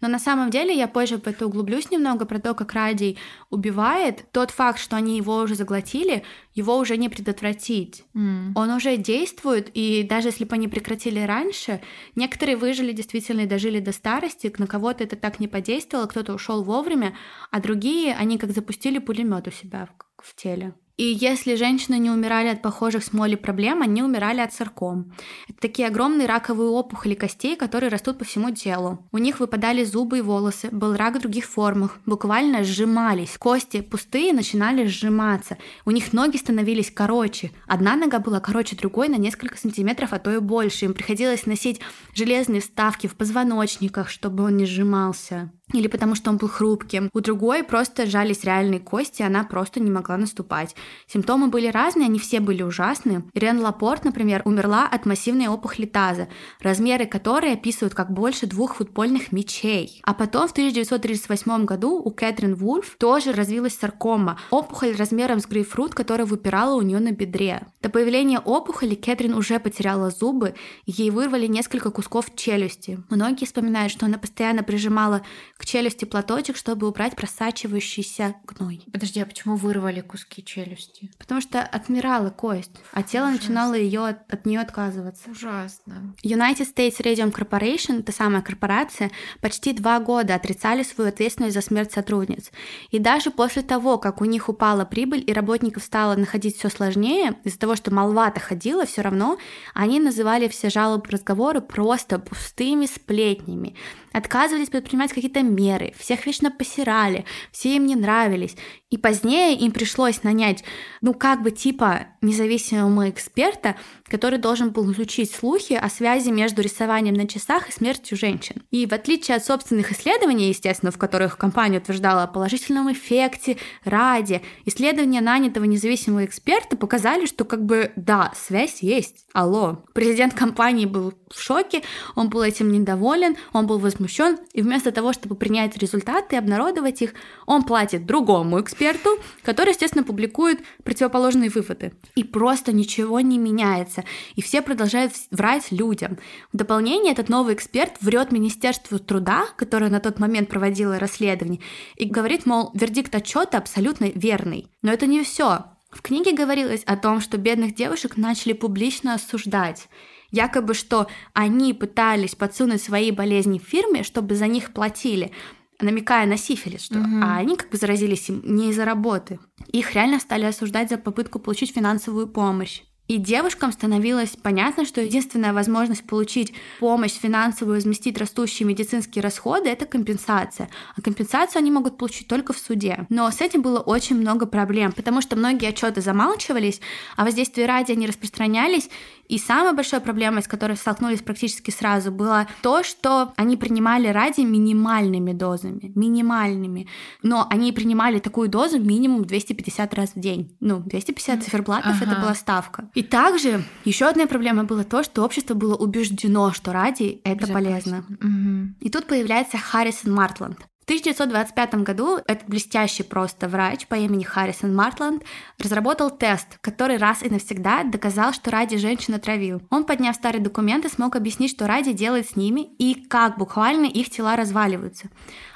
[0.00, 3.18] но на самом деле я позже по это углублюсь немного про то, как Радий
[3.50, 4.24] убивает.
[4.32, 8.04] Тот факт, что они его уже заглотили, его уже не предотвратить.
[8.14, 8.52] Mm.
[8.54, 11.80] Он уже действует, и даже если бы они прекратили раньше,
[12.14, 16.62] некоторые выжили действительно и дожили до старости, на кого-то это так не подействовало, кто-то ушел
[16.62, 17.16] вовремя,
[17.50, 20.74] а другие, они как запустили пулемет у себя в, в теле.
[21.00, 25.14] И если женщины не умирали от похожих с Молли проблем, они умирали от сарком.
[25.48, 29.08] Это такие огромные раковые опухоли костей, которые растут по всему телу.
[29.10, 33.38] У них выпадали зубы и волосы, был рак в других формах, буквально сжимались.
[33.38, 35.56] Кости пустые начинали сжиматься.
[35.86, 37.50] У них ноги становились короче.
[37.66, 40.84] Одна нога была короче другой на несколько сантиметров, а то и больше.
[40.84, 41.80] Им приходилось носить
[42.12, 47.10] железные вставки в позвоночниках, чтобы он не сжимался или потому что он был хрупким.
[47.12, 50.74] У другой просто сжались реальные кости, она просто не могла наступать.
[51.06, 53.24] Симптомы были разные, они все были ужасные.
[53.34, 56.28] Рен Лапорт, например, умерла от массивной опухоли таза,
[56.60, 60.00] размеры которой описывают как больше двух футбольных мячей.
[60.04, 65.94] А потом в 1938 году у Кэтрин Вульф тоже развилась саркома, опухоль размером с грейпфрут,
[65.94, 67.66] которая выпирала у нее на бедре.
[67.82, 70.54] До появления опухоли Кэтрин уже потеряла зубы,
[70.86, 73.02] ей вырвали несколько кусков челюсти.
[73.10, 75.22] Многие вспоминают, что она постоянно прижимала
[75.60, 78.82] к челюсти платочек, чтобы убрать просачивающийся гной.
[78.90, 81.10] Подожди, а почему вырвали куски челюсти?
[81.18, 83.42] Потому что отмирала кость, а тело Ужасно.
[83.42, 85.30] начинало ее от, от нее отказываться.
[85.30, 86.14] Ужасно.
[86.24, 89.10] United States Radium Corporation, та самая корпорация,
[89.42, 92.50] почти два года отрицали свою ответственность за смерть сотрудниц.
[92.90, 97.36] И даже после того, как у них упала прибыль и работников стало находить все сложнее,
[97.44, 99.36] из-за того, что молва-то ходила, все равно
[99.74, 103.76] они называли все жалобы разговоры просто пустыми сплетнями
[104.12, 108.56] отказывались предпринимать какие-то меры, всех вечно посирали, все им не нравились.
[108.90, 110.64] И позднее им пришлось нанять,
[111.00, 113.76] ну, как бы типа независимого эксперта,
[114.10, 118.56] который должен был изучить слухи о связи между рисованием на часах и смертью женщин.
[118.70, 124.42] И в отличие от собственных исследований, естественно, в которых компания утверждала о положительном эффекте, ради,
[124.64, 129.26] исследования нанятого независимого эксперта показали, что как бы да, связь есть.
[129.32, 129.84] Алло.
[129.94, 131.82] Президент компании был в шоке,
[132.16, 137.02] он был этим недоволен, он был возмущен, и вместо того, чтобы принять результаты и обнародовать
[137.02, 137.14] их,
[137.46, 139.10] он платит другому эксперту,
[139.42, 141.92] который, естественно, публикует противоположные выводы.
[142.16, 143.99] И просто ничего не меняется,
[144.36, 146.18] и все продолжают врать людям.
[146.52, 151.60] В дополнение этот новый эксперт врет Министерству труда, которое на тот момент проводило расследование,
[151.96, 154.66] и говорит, мол, вердикт отчета абсолютно верный.
[154.82, 155.64] Но это не все.
[155.90, 159.88] В книге говорилось о том, что бедных девушек начали публично осуждать
[160.30, 165.32] якобы что они пытались подсунуть свои болезни в фирме, чтобы за них платили,
[165.80, 167.20] намекая на сифилис, что, угу.
[167.22, 169.38] а они как бы заразились им не из-за работы.
[169.68, 172.82] Их реально стали осуждать за попытку получить финансовую помощь.
[173.10, 179.84] И девушкам становилось понятно, что единственная возможность получить помощь финансовую, возместить растущие медицинские расходы– это
[179.84, 180.70] компенсация.
[180.96, 183.06] А компенсацию они могут получить только в суде.
[183.08, 186.80] Но с этим было очень много проблем, потому что многие отчеты замалчивались,
[187.16, 188.88] а воздействие ради они распространялись,
[189.30, 194.40] и самая большая проблема, с которой столкнулись практически сразу, было то, что они принимали ради
[194.40, 196.88] минимальными дозами, минимальными.
[197.22, 200.56] Но они принимали такую дозу минимум 250 раз в день.
[200.58, 202.10] Ну, 250 циферблатов ага.
[202.10, 202.90] это была ставка.
[203.00, 208.04] И также еще одна проблема была то, что общество было убеждено, что радий это полезно.
[208.10, 208.74] Угу.
[208.80, 210.58] И тут появляется Харрисон Мартланд.
[210.80, 215.22] В 1925 году этот блестящий просто врач по имени Харрисон Мартланд
[215.58, 219.62] разработал тест, который раз и навсегда доказал, что ради женщин отравил.
[219.70, 224.10] Он, подняв старые документы, смог объяснить, что ради делает с ними и как буквально их
[224.10, 225.08] тела разваливаются.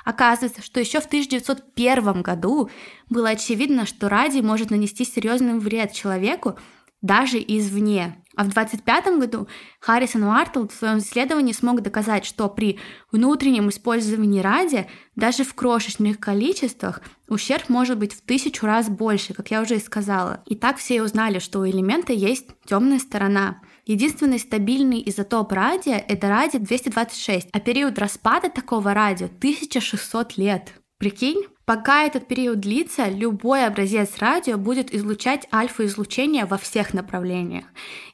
[0.07, 2.71] Оказывается, что еще в 1901 году
[3.11, 6.57] было очевидно, что ради может нанести серьезный вред человеку,
[7.05, 8.17] даже извне.
[8.35, 9.47] А в 25 году
[9.79, 12.79] Харрисон Мартл в своем исследовании смог доказать, что при
[13.13, 19.51] внутреннем использовании радия даже в крошечных количествах ущерб может быть в тысячу раз больше, как
[19.51, 20.43] я уже и сказала.
[20.47, 23.61] И так все и узнали, что у элемента есть темная сторона.
[23.85, 30.73] Единственный стабильный изотоп радия— это радий 226, а период распада такого радио— 1600 лет.
[30.97, 31.45] Прикинь?
[31.65, 37.65] Пока этот период длится, любой образец радио будет излучать альфа-излучение во всех направлениях.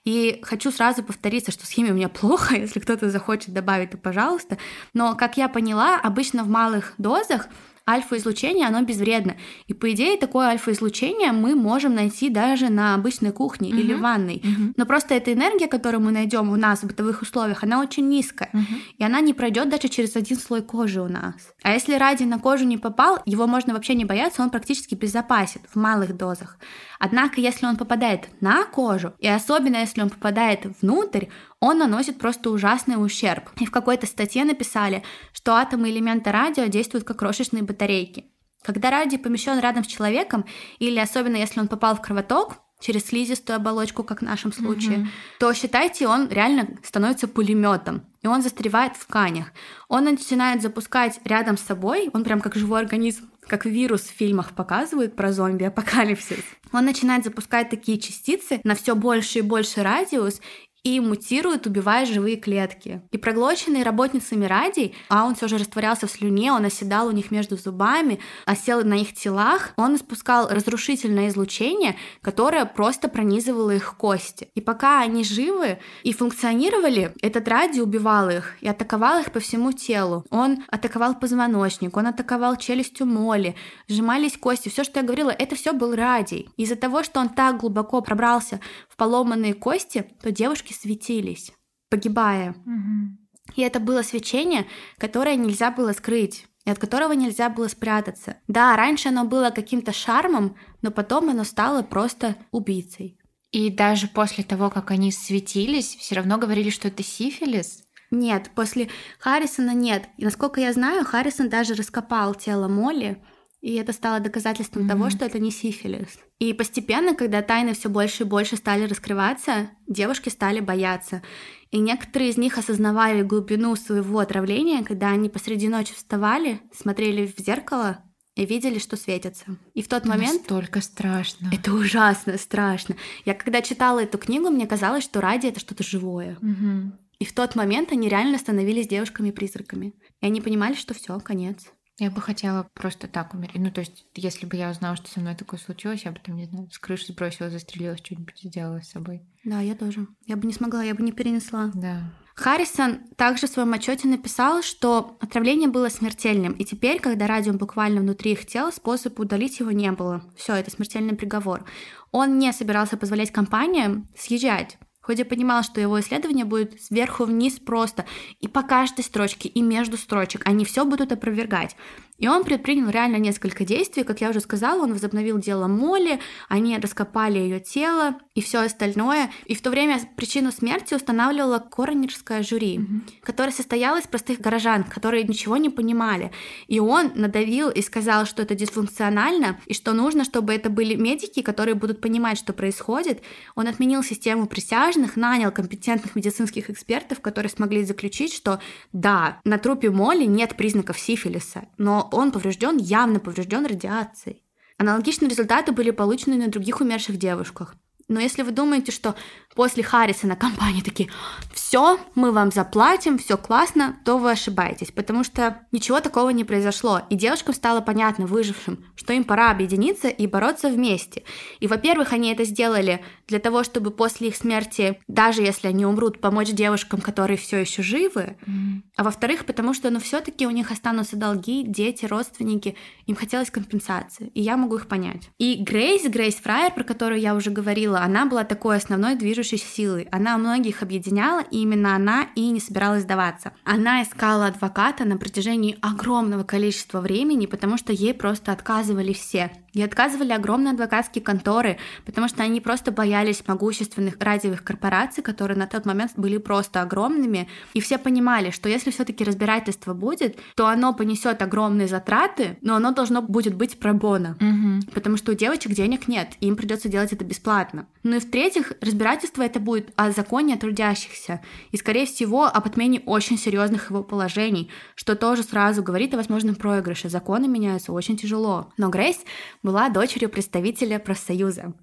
[0.05, 3.99] И хочу сразу повториться, что с химией у меня плохо, если кто-то захочет добавить, то
[3.99, 4.59] пожалуйста.
[4.95, 7.49] Но, как я поняла, обычно в малых дозах
[7.91, 9.37] альфа-излучение, оно безвредно.
[9.67, 13.81] И по идее такое альфа-излучение мы можем найти даже на обычной кухне uh-huh.
[13.81, 14.37] или ванной.
[14.37, 14.73] Uh-huh.
[14.77, 18.51] Но просто эта энергия, которую мы найдем у нас в бытовых условиях, она очень низкая.
[18.53, 18.81] Uh-huh.
[18.99, 21.35] И она не пройдет даже через один слой кожи у нас.
[21.63, 25.61] А если радий на кожу не попал, его можно вообще не бояться, он практически безопасен
[25.73, 26.57] в малых дозах.
[27.03, 31.27] Однако, если он попадает на кожу, и особенно если он попадает внутрь,
[31.59, 33.49] он наносит просто ужасный ущерб.
[33.59, 38.27] И в какой-то статье написали, что атомы элемента радио действуют как крошечные батарейки.
[38.63, 40.45] Когда радий помещен рядом с человеком,
[40.79, 45.07] или особенно если он попал в кровоток, через слизистую оболочку, как в нашем случае, mm-hmm.
[45.39, 49.53] то считайте, он реально становится пулеметом, и он застревает в тканях.
[49.89, 54.53] Он начинает запускать рядом с собой, он прям как живой организм, как вирус в фильмах
[54.53, 56.39] показывают про зомби-апокалипсис.
[56.73, 60.41] Он начинает запускать такие частицы на все больше и больше радиус,
[60.83, 63.03] и мутирует, убивая живые клетки.
[63.11, 67.31] И проглоченный работницами радий, а он все же растворялся в слюне, он оседал у них
[67.31, 74.49] между зубами, осел на их телах, он испускал разрушительное излучение, которое просто пронизывало их кости.
[74.55, 79.73] И пока они живы и функционировали, этот радий убивал их и атаковал их по всему
[79.73, 80.25] телу.
[80.31, 83.55] Он атаковал позвоночник, он атаковал челюстью моли,
[83.87, 84.69] сжимались кости.
[84.71, 86.49] Все, что я говорила, это все был радий.
[86.57, 91.53] Из-за того, что он так глубоко пробрался в поломанные кости, то девушки лампочки светились,
[91.89, 92.51] погибая.
[92.51, 93.57] Угу.
[93.57, 94.67] И это было свечение,
[94.99, 98.37] которое нельзя было скрыть и от которого нельзя было спрятаться.
[98.47, 103.19] Да, раньше оно было каким-то шармом, но потом оно стало просто убийцей.
[103.51, 107.83] И даже после того, как они светились, все равно говорили, что это сифилис.
[108.11, 110.05] Нет, после Харрисона нет.
[110.19, 113.17] И насколько я знаю, Харрисон даже раскопал тело Молли,
[113.61, 114.89] и это стало доказательством mm-hmm.
[114.89, 116.19] того, что это не сифилис.
[116.39, 121.23] И постепенно, когда тайны все больше и больше стали раскрываться, девушки стали бояться.
[121.71, 127.39] И некоторые из них осознавали глубину своего отравления, когда они посреди ночи вставали, смотрели в
[127.39, 128.03] зеркало
[128.35, 129.45] и видели, что светятся.
[129.75, 130.41] И в тот это момент...
[130.41, 131.51] Настолько страшно.
[131.53, 132.97] Это ужасно страшно.
[133.27, 136.39] Я когда читала эту книгу, мне казалось, что ради это что-то живое.
[136.41, 136.93] Угу.
[137.19, 139.95] И в тот момент они реально становились девушками-призраками.
[140.23, 141.67] И они понимали, что все, конец.
[142.01, 143.57] Я бы хотела просто так умереть.
[143.57, 146.35] Ну, то есть, если бы я узнала, что со мной такое случилось, я бы там,
[146.35, 149.21] не знаю, с крыши сбросила, застрелилась, что-нибудь сделала с собой.
[149.45, 150.07] Да, я тоже.
[150.27, 151.71] Я бы не смогла, я бы не перенесла.
[151.75, 152.11] Да.
[152.35, 158.01] Харрисон также в своем отчете написал, что отравление было смертельным, и теперь, когда радиум буквально
[158.01, 160.25] внутри их тела, способа удалить его не было.
[160.39, 161.67] Все, это смертельный приговор.
[162.13, 167.59] Он не собирался позволять компаниям съезжать Хоть я понимал, что его исследование будет сверху вниз
[167.59, 168.05] просто,
[168.41, 171.75] и по каждой строчке, и между строчек, они все будут опровергать.
[172.21, 174.05] И он предпринял реально несколько действий.
[174.05, 179.31] Как я уже сказала, он возобновил дело Молли, они раскопали ее тело и все остальное.
[179.47, 183.01] И в то время причину смерти устанавливала коронерское жюри, mm-hmm.
[183.23, 186.31] которое состояло из простых горожан, которые ничего не понимали.
[186.69, 191.41] И он надавил и сказал, что это дисфункционально, и что нужно, чтобы это были медики,
[191.41, 193.23] которые будут понимать, что происходит.
[193.55, 198.61] Он отменил систему присяжных, нанял компетентных медицинских экспертов, которые смогли заключить, что
[198.93, 204.43] да, на трупе Молли нет признаков сифилиса, но он поврежден, явно поврежден радиацией.
[204.79, 207.75] Аналогичные результаты были получены на других умерших девушках.
[208.11, 209.15] Но если вы думаете, что
[209.55, 211.09] после Харрисона компании такие,
[211.53, 217.03] все, мы вам заплатим, все классно, то вы ошибаетесь, потому что ничего такого не произошло.
[217.09, 221.23] И девушкам стало понятно, выжившим, что им пора объединиться и бороться вместе.
[221.61, 226.21] И, во-первых, они это сделали для того, чтобы после их смерти, даже если они умрут,
[226.21, 228.37] помочь девушкам, которые все еще живы.
[228.47, 228.83] Mm.
[228.97, 234.33] А во-вторых, потому что, ну, все-таки у них останутся долги, дети, родственники, им хотелось компенсации,
[234.35, 235.31] и я могу их понять.
[235.39, 240.09] И Грейс, Грейс Фрайер, про которую я уже говорила, она была такой основной движущей силой.
[240.11, 243.53] Она многих объединяла, и именно она и не собиралась сдаваться.
[243.65, 249.51] Она искала адвоката на протяжении огромного количества времени, потому что ей просто отказывали все.
[249.73, 255.67] И отказывали огромные адвокатские конторы, потому что они просто боялись могущественных радиовых корпораций, которые на
[255.67, 257.49] тот момент были просто огромными.
[257.73, 262.93] И все понимали, что если все-таки разбирательство будет, то оно понесет огромные затраты, но оно
[262.93, 264.37] должно будет быть пробона.
[264.41, 264.93] Угу.
[264.93, 267.87] Потому что у девочек денег нет, и им придется делать это бесплатно.
[268.03, 271.43] Ну и в-третьих, разбирательство это будет о законе трудящихся.
[271.71, 276.55] И, скорее всего, об отмене очень серьезных его положений, что тоже сразу говорит о возможном
[276.55, 277.11] проигрыше.
[277.11, 278.73] Законы меняются очень тяжело.
[278.79, 279.19] Но Грейс
[279.63, 281.75] была дочерью представителя профсоюза.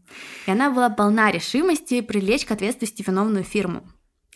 [0.47, 3.83] И она была полна решимости привлечь к ответственности виновную фирму.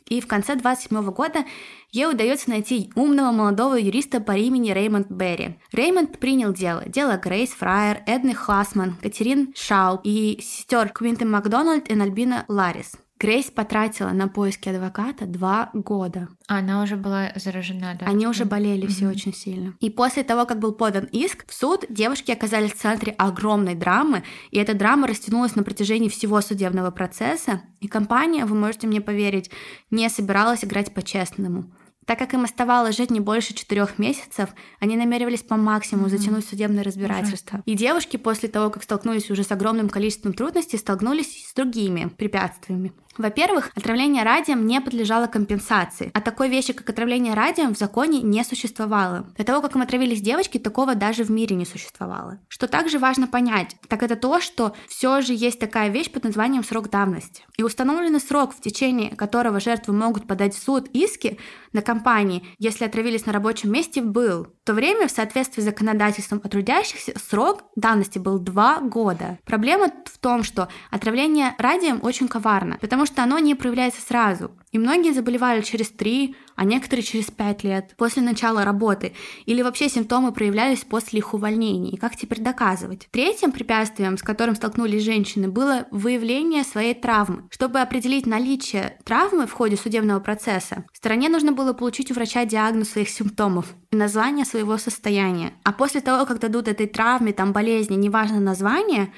[0.08, 1.46] И в конце 27 года
[1.92, 5.60] ей удается найти умного молодого юриста по имени Реймонд Берри.
[5.72, 6.84] Реймонд принял дело.
[6.86, 13.01] Дело Грейс Фрайер, Эдны Хасман, Катерин Шау и сестер Квинты Макдональд и Альбина Ларис.
[13.22, 16.28] Грейс потратила на поиски адвоката два года.
[16.48, 18.08] Она уже была заражена, да?
[18.08, 18.92] Они уже болели mm-hmm.
[18.92, 19.76] все очень сильно.
[19.80, 24.24] И после того, как был подан иск в суд, девушки оказались в центре огромной драмы,
[24.50, 29.52] и эта драма растянулась на протяжении всего судебного процесса, и компания, вы можете мне поверить,
[29.92, 31.66] не собиралась играть по-честному.
[32.08, 34.50] Так как им оставалось жить не больше четырех месяцев,
[34.80, 36.18] они намеревались по максимуму mm-hmm.
[36.18, 37.58] затянуть судебное разбирательство.
[37.58, 37.64] Ужасно.
[37.68, 42.92] И девушки после того, как столкнулись уже с огромным количеством трудностей, столкнулись с другими препятствиями.
[43.18, 48.44] Во-первых, отравление радием не подлежало компенсации, а такой вещи, как отравление радием, в законе не
[48.44, 49.28] существовало.
[49.38, 52.40] До того, как им отравились девочки, такого даже в мире не существовало.
[52.48, 56.64] Что также важно понять, так это то, что все же есть такая вещь под названием
[56.64, 57.44] срок давности.
[57.58, 61.38] И установленный срок, в течение которого жертвы могут подать в суд иски
[61.74, 64.48] на компании, если отравились на рабочем месте, был.
[64.62, 69.40] В то время, в соответствии с законодательством о трудящихся, срок давности был 2 года.
[69.46, 74.52] Проблема в том, что отравление радием очень коварно, потому что оно не проявляется сразу.
[74.72, 79.14] И многие заболевали через 3, а некоторые через 5 лет после начала работы,
[79.46, 81.92] или вообще симптомы проявлялись после их увольнения.
[81.92, 83.08] И как теперь доказывать?
[83.12, 87.44] Третьим препятствием, с которым столкнулись женщины, было выявление своей травмы.
[87.50, 92.92] Чтобы определить наличие травмы в ходе судебного процесса, стороне нужно было получить у врача диагноз
[92.92, 95.54] своих симптомов и название своего состояния.
[95.64, 99.12] А после того, как дадут этой травме, там болезни, неважно название,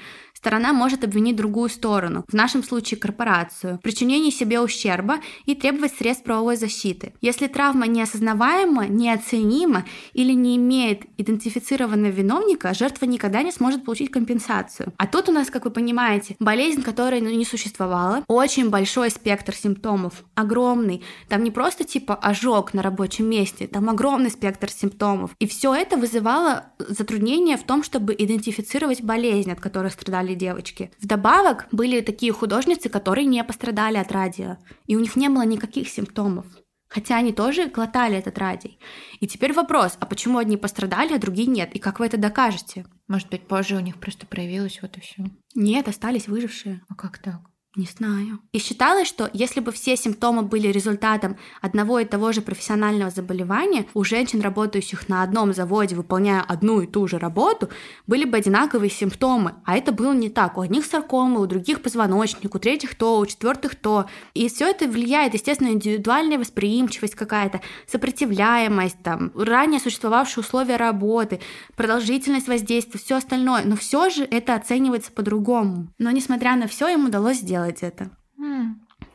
[0.44, 5.94] сторона может обвинить другую сторону, в нашем случае корпорацию, в причинении себе ущерба и требовать
[5.96, 7.14] средств правовой защиты.
[7.22, 14.92] Если травма неосознаваема, неоценима или не имеет идентифицированного виновника, жертва никогда не сможет получить компенсацию.
[14.98, 20.24] А тут у нас, как вы понимаете, болезнь, которая не существовала, очень большой спектр симптомов,
[20.34, 21.02] огромный.
[21.30, 25.30] Там не просто типа ожог на рабочем месте, там огромный спектр симптомов.
[25.38, 30.90] И все это вызывало затруднения в том, чтобы идентифицировать болезнь, от которой страдали были девочки.
[31.00, 34.56] Вдобавок были такие художницы, которые не пострадали от радио,
[34.86, 36.46] и у них не было никаких симптомов.
[36.88, 38.78] Хотя они тоже глотали этот радий.
[39.20, 41.74] И теперь вопрос, а почему одни пострадали, а другие нет?
[41.74, 42.86] И как вы это докажете?
[43.08, 45.24] Может быть, позже у них просто проявилось вот и все.
[45.54, 46.82] Нет, остались выжившие.
[46.88, 47.40] А как так?
[47.76, 48.38] Не знаю.
[48.52, 53.86] И считалось, что если бы все симптомы были результатом одного и того же профессионального заболевания,
[53.94, 57.70] у женщин, работающих на одном заводе, выполняя одну и ту же работу,
[58.06, 59.56] были бы одинаковые симптомы.
[59.64, 60.56] А это было не так.
[60.56, 64.06] У одних саркомы, у других позвоночник, у третьих то, у четвертых то.
[64.34, 71.40] И все это влияет, естественно, индивидуальная восприимчивость какая-то, сопротивляемость, там, ранее существовавшие условия работы,
[71.74, 73.64] продолжительность воздействия, все остальное.
[73.64, 75.88] Но все же это оценивается по-другому.
[75.98, 78.10] Но несмотря на все, им удалось сделать делать это.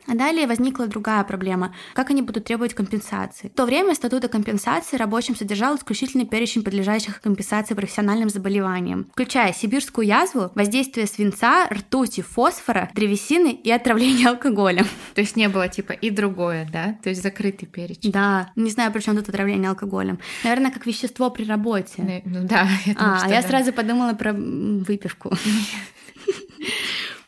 [0.06, 1.72] А далее возникла другая проблема.
[1.94, 3.48] Как они будут требовать компенсации?
[3.48, 10.06] В то время статута компенсации рабочим содержал исключительный перечень подлежащих компенсации профессиональным заболеваниям, включая сибирскую
[10.08, 14.86] язву, воздействие свинца, ртути, фосфора, древесины и отравление алкоголем.
[15.14, 16.98] То есть не было типа и другое, да?
[17.04, 18.10] То есть закрытый перечень.
[18.10, 18.50] Да.
[18.56, 20.18] Не знаю, при чем тут отравление алкоголем.
[20.42, 22.22] Наверное, как вещество при работе.
[22.24, 22.66] Ну, ну да.
[22.84, 23.48] Я думаю, а, я да.
[23.48, 25.32] сразу подумала про выпивку.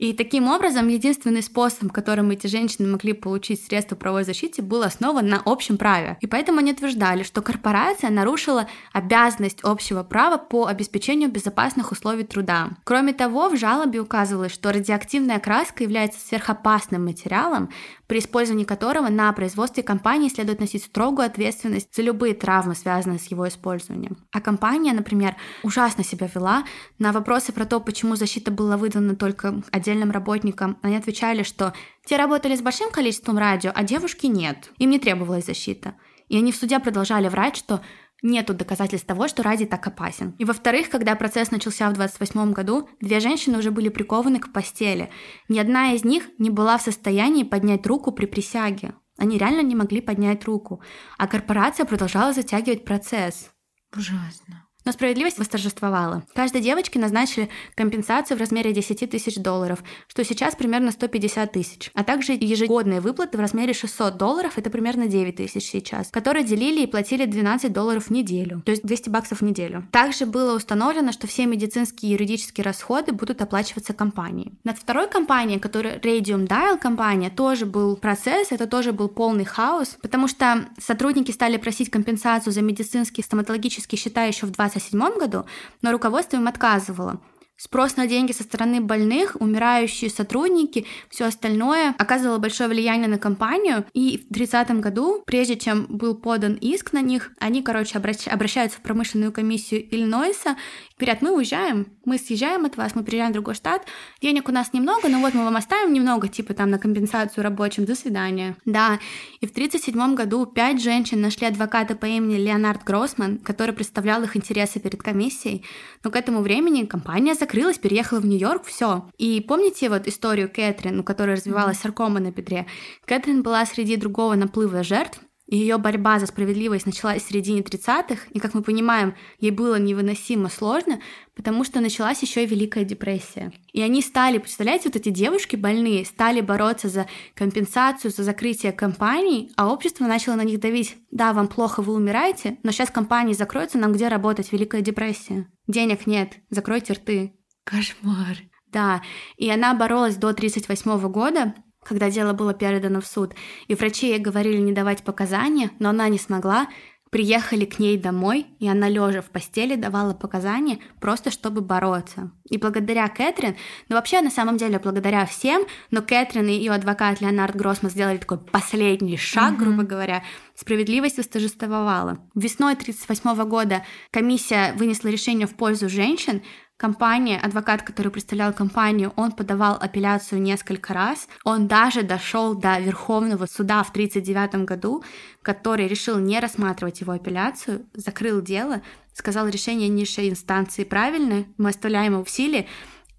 [0.03, 5.29] И таким образом, единственный способ, которым эти женщины могли получить средства правовой защиты, был основан
[5.29, 6.19] на общем праве.
[6.21, 12.71] И поэтому они утверждали, что корпорация нарушила обязанность общего права по обеспечению безопасных условий труда.
[12.83, 17.71] Кроме того, в жалобе указывалось, что радиоактивная краска является сверхопасным материалом,
[18.13, 23.25] при использовании которого на производстве компании следует носить строгую ответственность за любые травмы, связанные с
[23.29, 24.19] его использованием.
[24.33, 26.65] А компания, например, ужасно себя вела.
[26.99, 31.73] На вопросы про то, почему защита была выдана только отдельным работникам, они отвечали, что
[32.05, 34.73] те работали с большим количеством радио, а девушки нет.
[34.77, 35.95] Им не требовалась защита.
[36.29, 37.81] И они в суде продолжали врать, что
[38.23, 40.37] Нету доказательств того, что радий так опасен.
[40.39, 45.11] И во-вторых, когда процесс начался в 28 году, две женщины уже были прикованы к постели.
[45.49, 48.95] Ни одна из них не была в состоянии поднять руку при присяге.
[49.19, 50.81] Они реально не могли поднять руку.
[51.19, 53.51] А корпорация продолжала затягивать процесс.
[53.97, 54.62] Ужасно.
[54.85, 56.25] Но справедливость восторжествовала.
[56.35, 62.05] Каждой девочке назначили компенсацию в размере 10 тысяч долларов, что сейчас примерно 150 тысяч, а
[62.05, 66.87] также ежегодные выплаты в размере 600 долларов, это примерно 9 тысяч сейчас, которые делили и
[66.87, 69.87] платили 12 долларов в неделю, то есть 200 баксов в неделю.
[69.93, 74.53] Также было установлено, что все медицинские и юридические расходы будут оплачиваться компанией.
[74.65, 79.97] Над второй компанией, которая Radium Dial компания, тоже был процесс, это тоже был полный хаос,
[80.03, 85.47] потому что сотрудники стали просить компенсацию за медицинские стоматологические счета еще в 20 1927 году,
[85.83, 87.21] но руководство им отказывало.
[87.57, 93.85] Спрос на деньги со стороны больных, умирающие сотрудники, все остальное оказывало большое влияние на компанию.
[93.93, 98.27] И в 30 году, прежде чем был подан иск на них, они, короче, обращ...
[98.27, 100.57] обращаются в промышленную комиссию Иллинойса
[101.03, 103.87] говорят, мы уезжаем, мы съезжаем от вас, мы приезжаем в другой штат,
[104.21, 107.85] денег у нас немного, но вот мы вам оставим немного, типа там на компенсацию рабочим,
[107.85, 108.57] до свидания.
[108.65, 109.01] Да,
[109.41, 114.37] и в 1937 году пять женщин нашли адвоката по имени Леонард Гроссман, который представлял их
[114.37, 115.65] интересы перед комиссией,
[116.05, 119.09] но к этому времени компания закрылась, переехала в Нью-Йорк, все.
[119.19, 122.67] И помните вот историю Кэтрин, у которой развивалась саркома на бедре?
[123.05, 125.21] Кэтрин была среди другого наплыва жертв,
[125.57, 130.49] ее борьба за справедливость началась в середине 30-х, и, как мы понимаем, ей было невыносимо
[130.49, 131.01] сложно,
[131.35, 133.53] потому что началась еще и Великая депрессия.
[133.73, 139.53] И они стали, представляете, вот эти девушки больные, стали бороться за компенсацию, за закрытие компаний,
[139.57, 140.97] а общество начало на них давить.
[141.11, 144.53] Да, вам плохо, вы умираете, но сейчас компании закроются, нам где работать?
[144.53, 145.47] Великая депрессия.
[145.67, 147.35] Денег нет, закройте рты.
[147.65, 148.39] Кошмар.
[148.69, 149.03] Да,
[149.37, 153.35] и она боролась до 1938 года, когда дело было передано в суд,
[153.69, 156.69] и врачи ей говорили не давать показания, но она не смогла,
[157.13, 162.31] приехали к ней домой, и она лежа в постели давала показания просто чтобы бороться.
[162.49, 163.55] И благодаря Кэтрин,
[163.91, 168.17] ну вообще на самом деле благодаря всем, но Кэтрин и ее адвокат Леонард Гроссман сделали
[168.17, 169.57] такой последний шаг, mm-hmm.
[169.59, 170.25] грубо говоря,
[170.55, 172.19] справедливость восторжествовала.
[172.35, 176.43] Весной 1938 года комиссия вынесла решение в пользу женщин,
[176.83, 181.29] компания, адвокат, который представлял компанию, он подавал апелляцию несколько раз.
[181.45, 185.05] Он даже дошел до Верховного суда в 1939 году,
[185.43, 188.83] который решил не рассматривать его апелляцию, закрыл дело,
[189.15, 192.67] сказал решение низшей инстанции правильное, мы оставляем его в силе,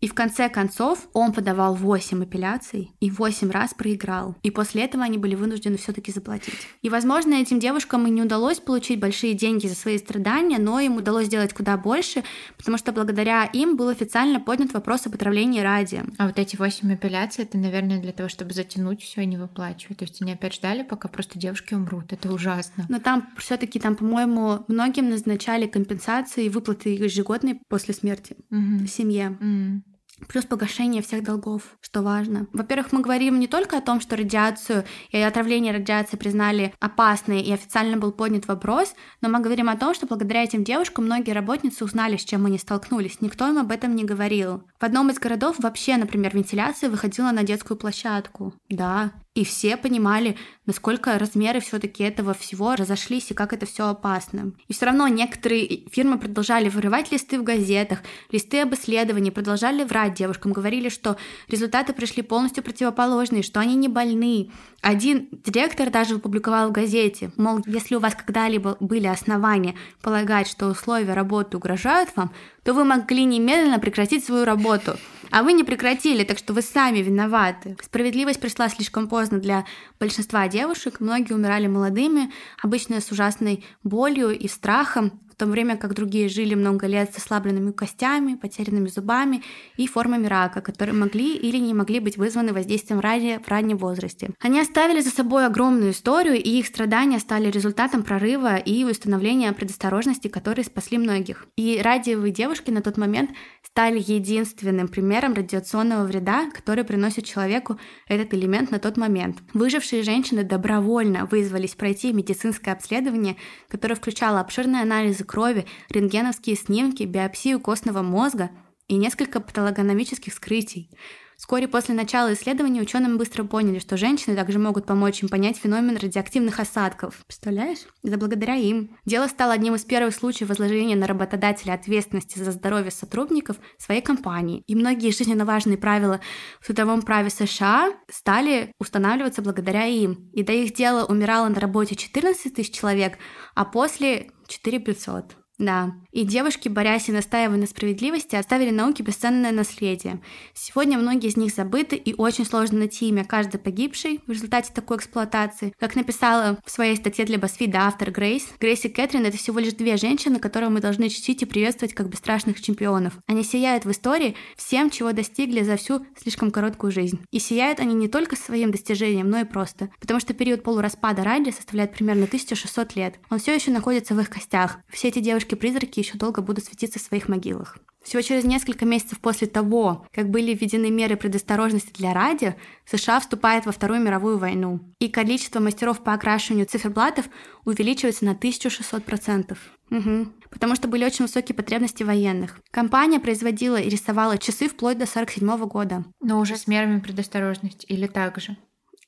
[0.04, 4.36] и в конце концов он подавал 8 апелляций и 8 раз проиграл.
[4.44, 6.56] И после этого они были вынуждены все-таки заплатить.
[6.82, 10.98] И, возможно, этим девушкам и не удалось получить большие деньги за свои страдания, но им
[10.98, 12.26] удалось сделать куда больше,
[12.58, 16.14] потому что благодаря им был официально поднят вопрос об отравлении радием.
[16.18, 20.00] А вот эти 8 апелляций, это, наверное, для того, чтобы затянуть все и не выплачивать.
[20.00, 22.12] То есть они опять ждали, пока просто девушки умрут.
[22.12, 22.86] Это ужасно.
[22.90, 28.86] Но там все-таки, там, по-моему, многим назначали компенсации и выплаты ежегодные после смерти угу.
[28.86, 29.38] семье.
[29.40, 29.93] Угу
[30.28, 32.48] плюс погашение всех долгов, что важно.
[32.54, 37.54] Во-первых, мы говорим не только о том, что радиацию и отравление радиации признали опасной и
[37.54, 41.84] официально был поднят вопрос, но мы говорим о том, что благодаря этим девушкам многие работницы
[41.84, 43.22] узнали, с чем они столкнулись.
[43.22, 44.64] Никто им об этом не говорил.
[44.80, 48.54] В одном из городов вообще, например, вентиляция выходила на детскую площадку.
[48.70, 54.52] Да, и все понимали, насколько размеры все-таки этого всего разошлись и как это все опасно.
[54.68, 58.00] И все равно некоторые фирмы продолжали вырывать листы в газетах,
[58.32, 61.18] листы об исследовании, продолжали врать девушкам, говорили, что
[61.48, 64.52] результаты пришли полностью противоположные, что они не больны.
[64.82, 69.74] Один директор даже опубликовал в газете, мол, если у вас когда-либо были основания
[70.04, 72.32] полагать, что условия работы угрожают вам,
[72.64, 74.96] то вы могли немедленно прекратить свою работу.
[75.34, 77.76] А вы не прекратили, так что вы сами виноваты.
[77.84, 79.66] Справедливость пришла слишком поздно для
[80.00, 81.00] большинства девушек.
[81.00, 82.32] Многие умирали молодыми,
[82.62, 87.18] обычно с ужасной болью и страхом в то время как другие жили много лет с
[87.18, 89.44] ослабленными костями, потерянными зубами
[89.76, 94.30] и формами рака, которые могли или не могли быть вызваны воздействием радия в раннем возрасте.
[94.40, 100.30] Они оставили за собой огромную историю, и их страдания стали результатом прорыва и установления предосторожности,
[100.30, 101.46] которые спасли многих.
[101.58, 103.32] И радиовые девушки на тот момент
[103.64, 107.78] стали единственным примером радиационного вреда, который приносит человеку
[108.08, 109.40] этот элемент на тот момент.
[109.54, 113.36] Выжившие женщины добровольно вызвались пройти медицинское обследование,
[113.68, 118.52] которое включало обширный анализ анализы крови, рентгеновские снимки, биопсию костного мозга
[118.88, 120.92] и несколько патологономических вскрытий.
[121.38, 125.98] Вскоре после начала исследования ученые быстро поняли, что женщины также могут помочь им понять феномен
[125.98, 127.24] радиоактивных осадков.
[127.26, 127.80] Представляешь?
[128.04, 128.96] Это благодаря им.
[129.06, 134.64] Дело стало одним из первых случаев возложения на работодателя ответственности за здоровье сотрудников своей компании.
[134.68, 136.22] И многие жизненно важные правила
[136.62, 140.30] в трудовом праве США стали устанавливаться благодаря им.
[140.34, 143.18] И до их дела умирало на работе 14 тысяч человек,
[143.56, 144.30] а после
[144.62, 145.43] 4 500.
[145.60, 150.20] Да, и девушки, борясь и настаивая на справедливости, оставили науке бесценное наследие.
[150.56, 154.98] Сегодня многие из них забыты, и очень сложно найти имя каждой погибшей в результате такой
[154.98, 155.74] эксплуатации.
[155.80, 159.74] Как написала в своей статье для BuzzFeed автор Грейс, Грейс и Кэтрин— это всего лишь
[159.74, 163.14] две женщины, которые мы должны чтить и приветствовать как бесстрашных чемпионов.
[163.28, 167.20] Они сияют в истории всем, чего достигли за всю слишком короткую жизнь.
[167.30, 169.90] И сияют они не только своим достижением, но и просто.
[170.00, 173.20] Потому что период полураспада Ради составляет примерно 1600 лет.
[173.30, 174.80] Он все еще находится в их костях.
[174.90, 177.78] Все эти девушки девушки-призраки еще долго будут светиться в своих могилах.
[178.04, 183.66] Всего через несколько месяцев после того, как были введены меры предосторожности для радио, США вступает
[183.66, 187.26] во Вторую мировую войну, и количество мастеров по окрашиванию циферблатов
[187.64, 189.58] увеличивается на 1600%.
[189.92, 190.28] Угу.
[190.50, 192.60] Потому что были очень высокие потребности военных.
[192.72, 196.04] Компания производила и рисовала часы вплоть до 1947 года.
[196.22, 198.58] Но уже с мерами предосторожности или так же?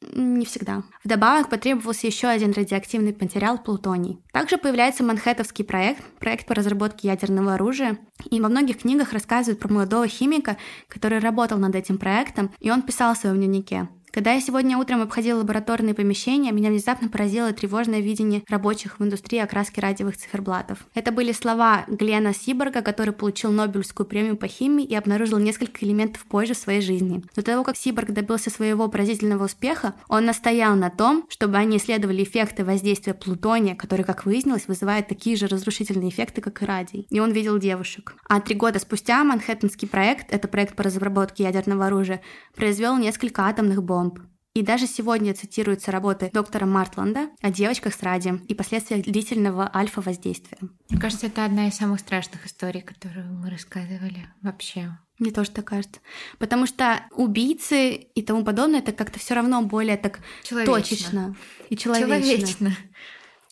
[0.02, 0.84] Не всегда.
[1.04, 4.20] Вдобавок потребовался еще один радиоактивный материал плутоний.
[4.32, 7.98] Также появляется Манхэттовский проект, проект по разработке ядерного оружия.
[8.30, 12.82] И во многих книгах рассказывают про молодого химика, который работал над этим проектом, и он
[12.82, 13.88] писал в своем дневнике.
[14.16, 19.40] Когда я сегодня утром обходила лабораторные помещения, меня внезапно поразило тревожное видение рабочих в индустрии
[19.40, 20.88] окраски радиовых циферблатов.
[20.94, 26.24] Это были слова Глена Сиборга, который получил Нобелевскую премию по химии и обнаружил несколько элементов
[26.28, 27.26] позже в своей жизни.
[27.36, 32.24] До того, как Сиборг добился своего поразительного успеха, он настоял на том, чтобы они исследовали
[32.24, 37.06] эффекты воздействия плутония, который, как выяснилось, вызывает такие же разрушительные эффекты, как и радий.
[37.10, 38.16] И он видел девушек.
[38.30, 42.22] А три года спустя Манхэттенский проект, это проект по разработке ядерного оружия,
[42.56, 44.20] произвел несколько атомных бомб бомб.
[44.54, 50.58] И даже сегодня цитируются работы доктора Мартланда о девочках с радием и последствиях длительного альфа-воздействия.
[50.90, 54.98] Мне кажется, это одна из самых страшных историй, которую мы рассказывали вообще.
[55.20, 56.00] Мне тоже так кажется.
[56.40, 60.74] Потому что убийцы и тому подобное, это как-то все равно более так Человечно.
[60.74, 61.36] точечно
[61.70, 62.22] и человечно.
[62.22, 62.78] Человечно.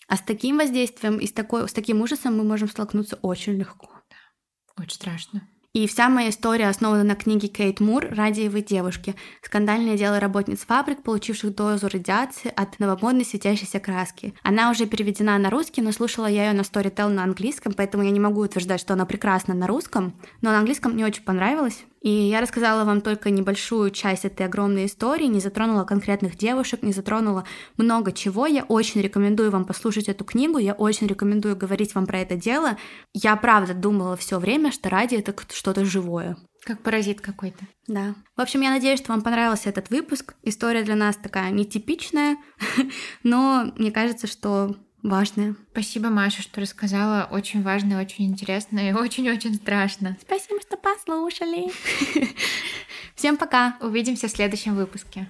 [0.07, 3.89] А с таким воздействием и с, такой, с таким ужасом мы можем столкнуться очень легко.
[4.09, 4.83] Да.
[4.83, 5.49] Очень страшно.
[5.73, 9.15] И вся моя история основана на книге Кейт Мур «Радиевые девушки.
[9.41, 14.35] Скандальное дело работниц фабрик, получивших дозу радиации от новомодной светящейся краски».
[14.43, 18.11] Она уже переведена на русский, но слушала я ее на Storytel на английском, поэтому я
[18.11, 21.83] не могу утверждать, что она прекрасна на русском, но на английском мне очень понравилось.
[22.03, 26.91] И я рассказала вам только небольшую часть этой огромной истории, не затронула конкретных девушек, не
[26.91, 27.45] затронула
[27.77, 28.45] много чего.
[28.45, 32.77] Я очень рекомендую вам послушать эту книгу, я очень рекомендую говорить вам про это дело.
[33.13, 36.35] Я правда думала все время, что ради это что-то живое.
[36.65, 37.65] Как паразит какой-то.
[37.87, 38.15] Да.
[38.35, 40.35] В общем, я надеюсь, что вам понравился этот выпуск.
[40.43, 42.35] История для нас такая нетипичная,
[43.23, 45.55] но мне кажется, что важное.
[45.71, 47.27] Спасибо, Маша, что рассказала.
[47.29, 50.17] Очень важно, очень интересно и очень-очень страшно.
[50.21, 51.71] Спасибо, что послушали.
[53.15, 53.77] Всем пока.
[53.81, 55.27] Увидимся в следующем выпуске.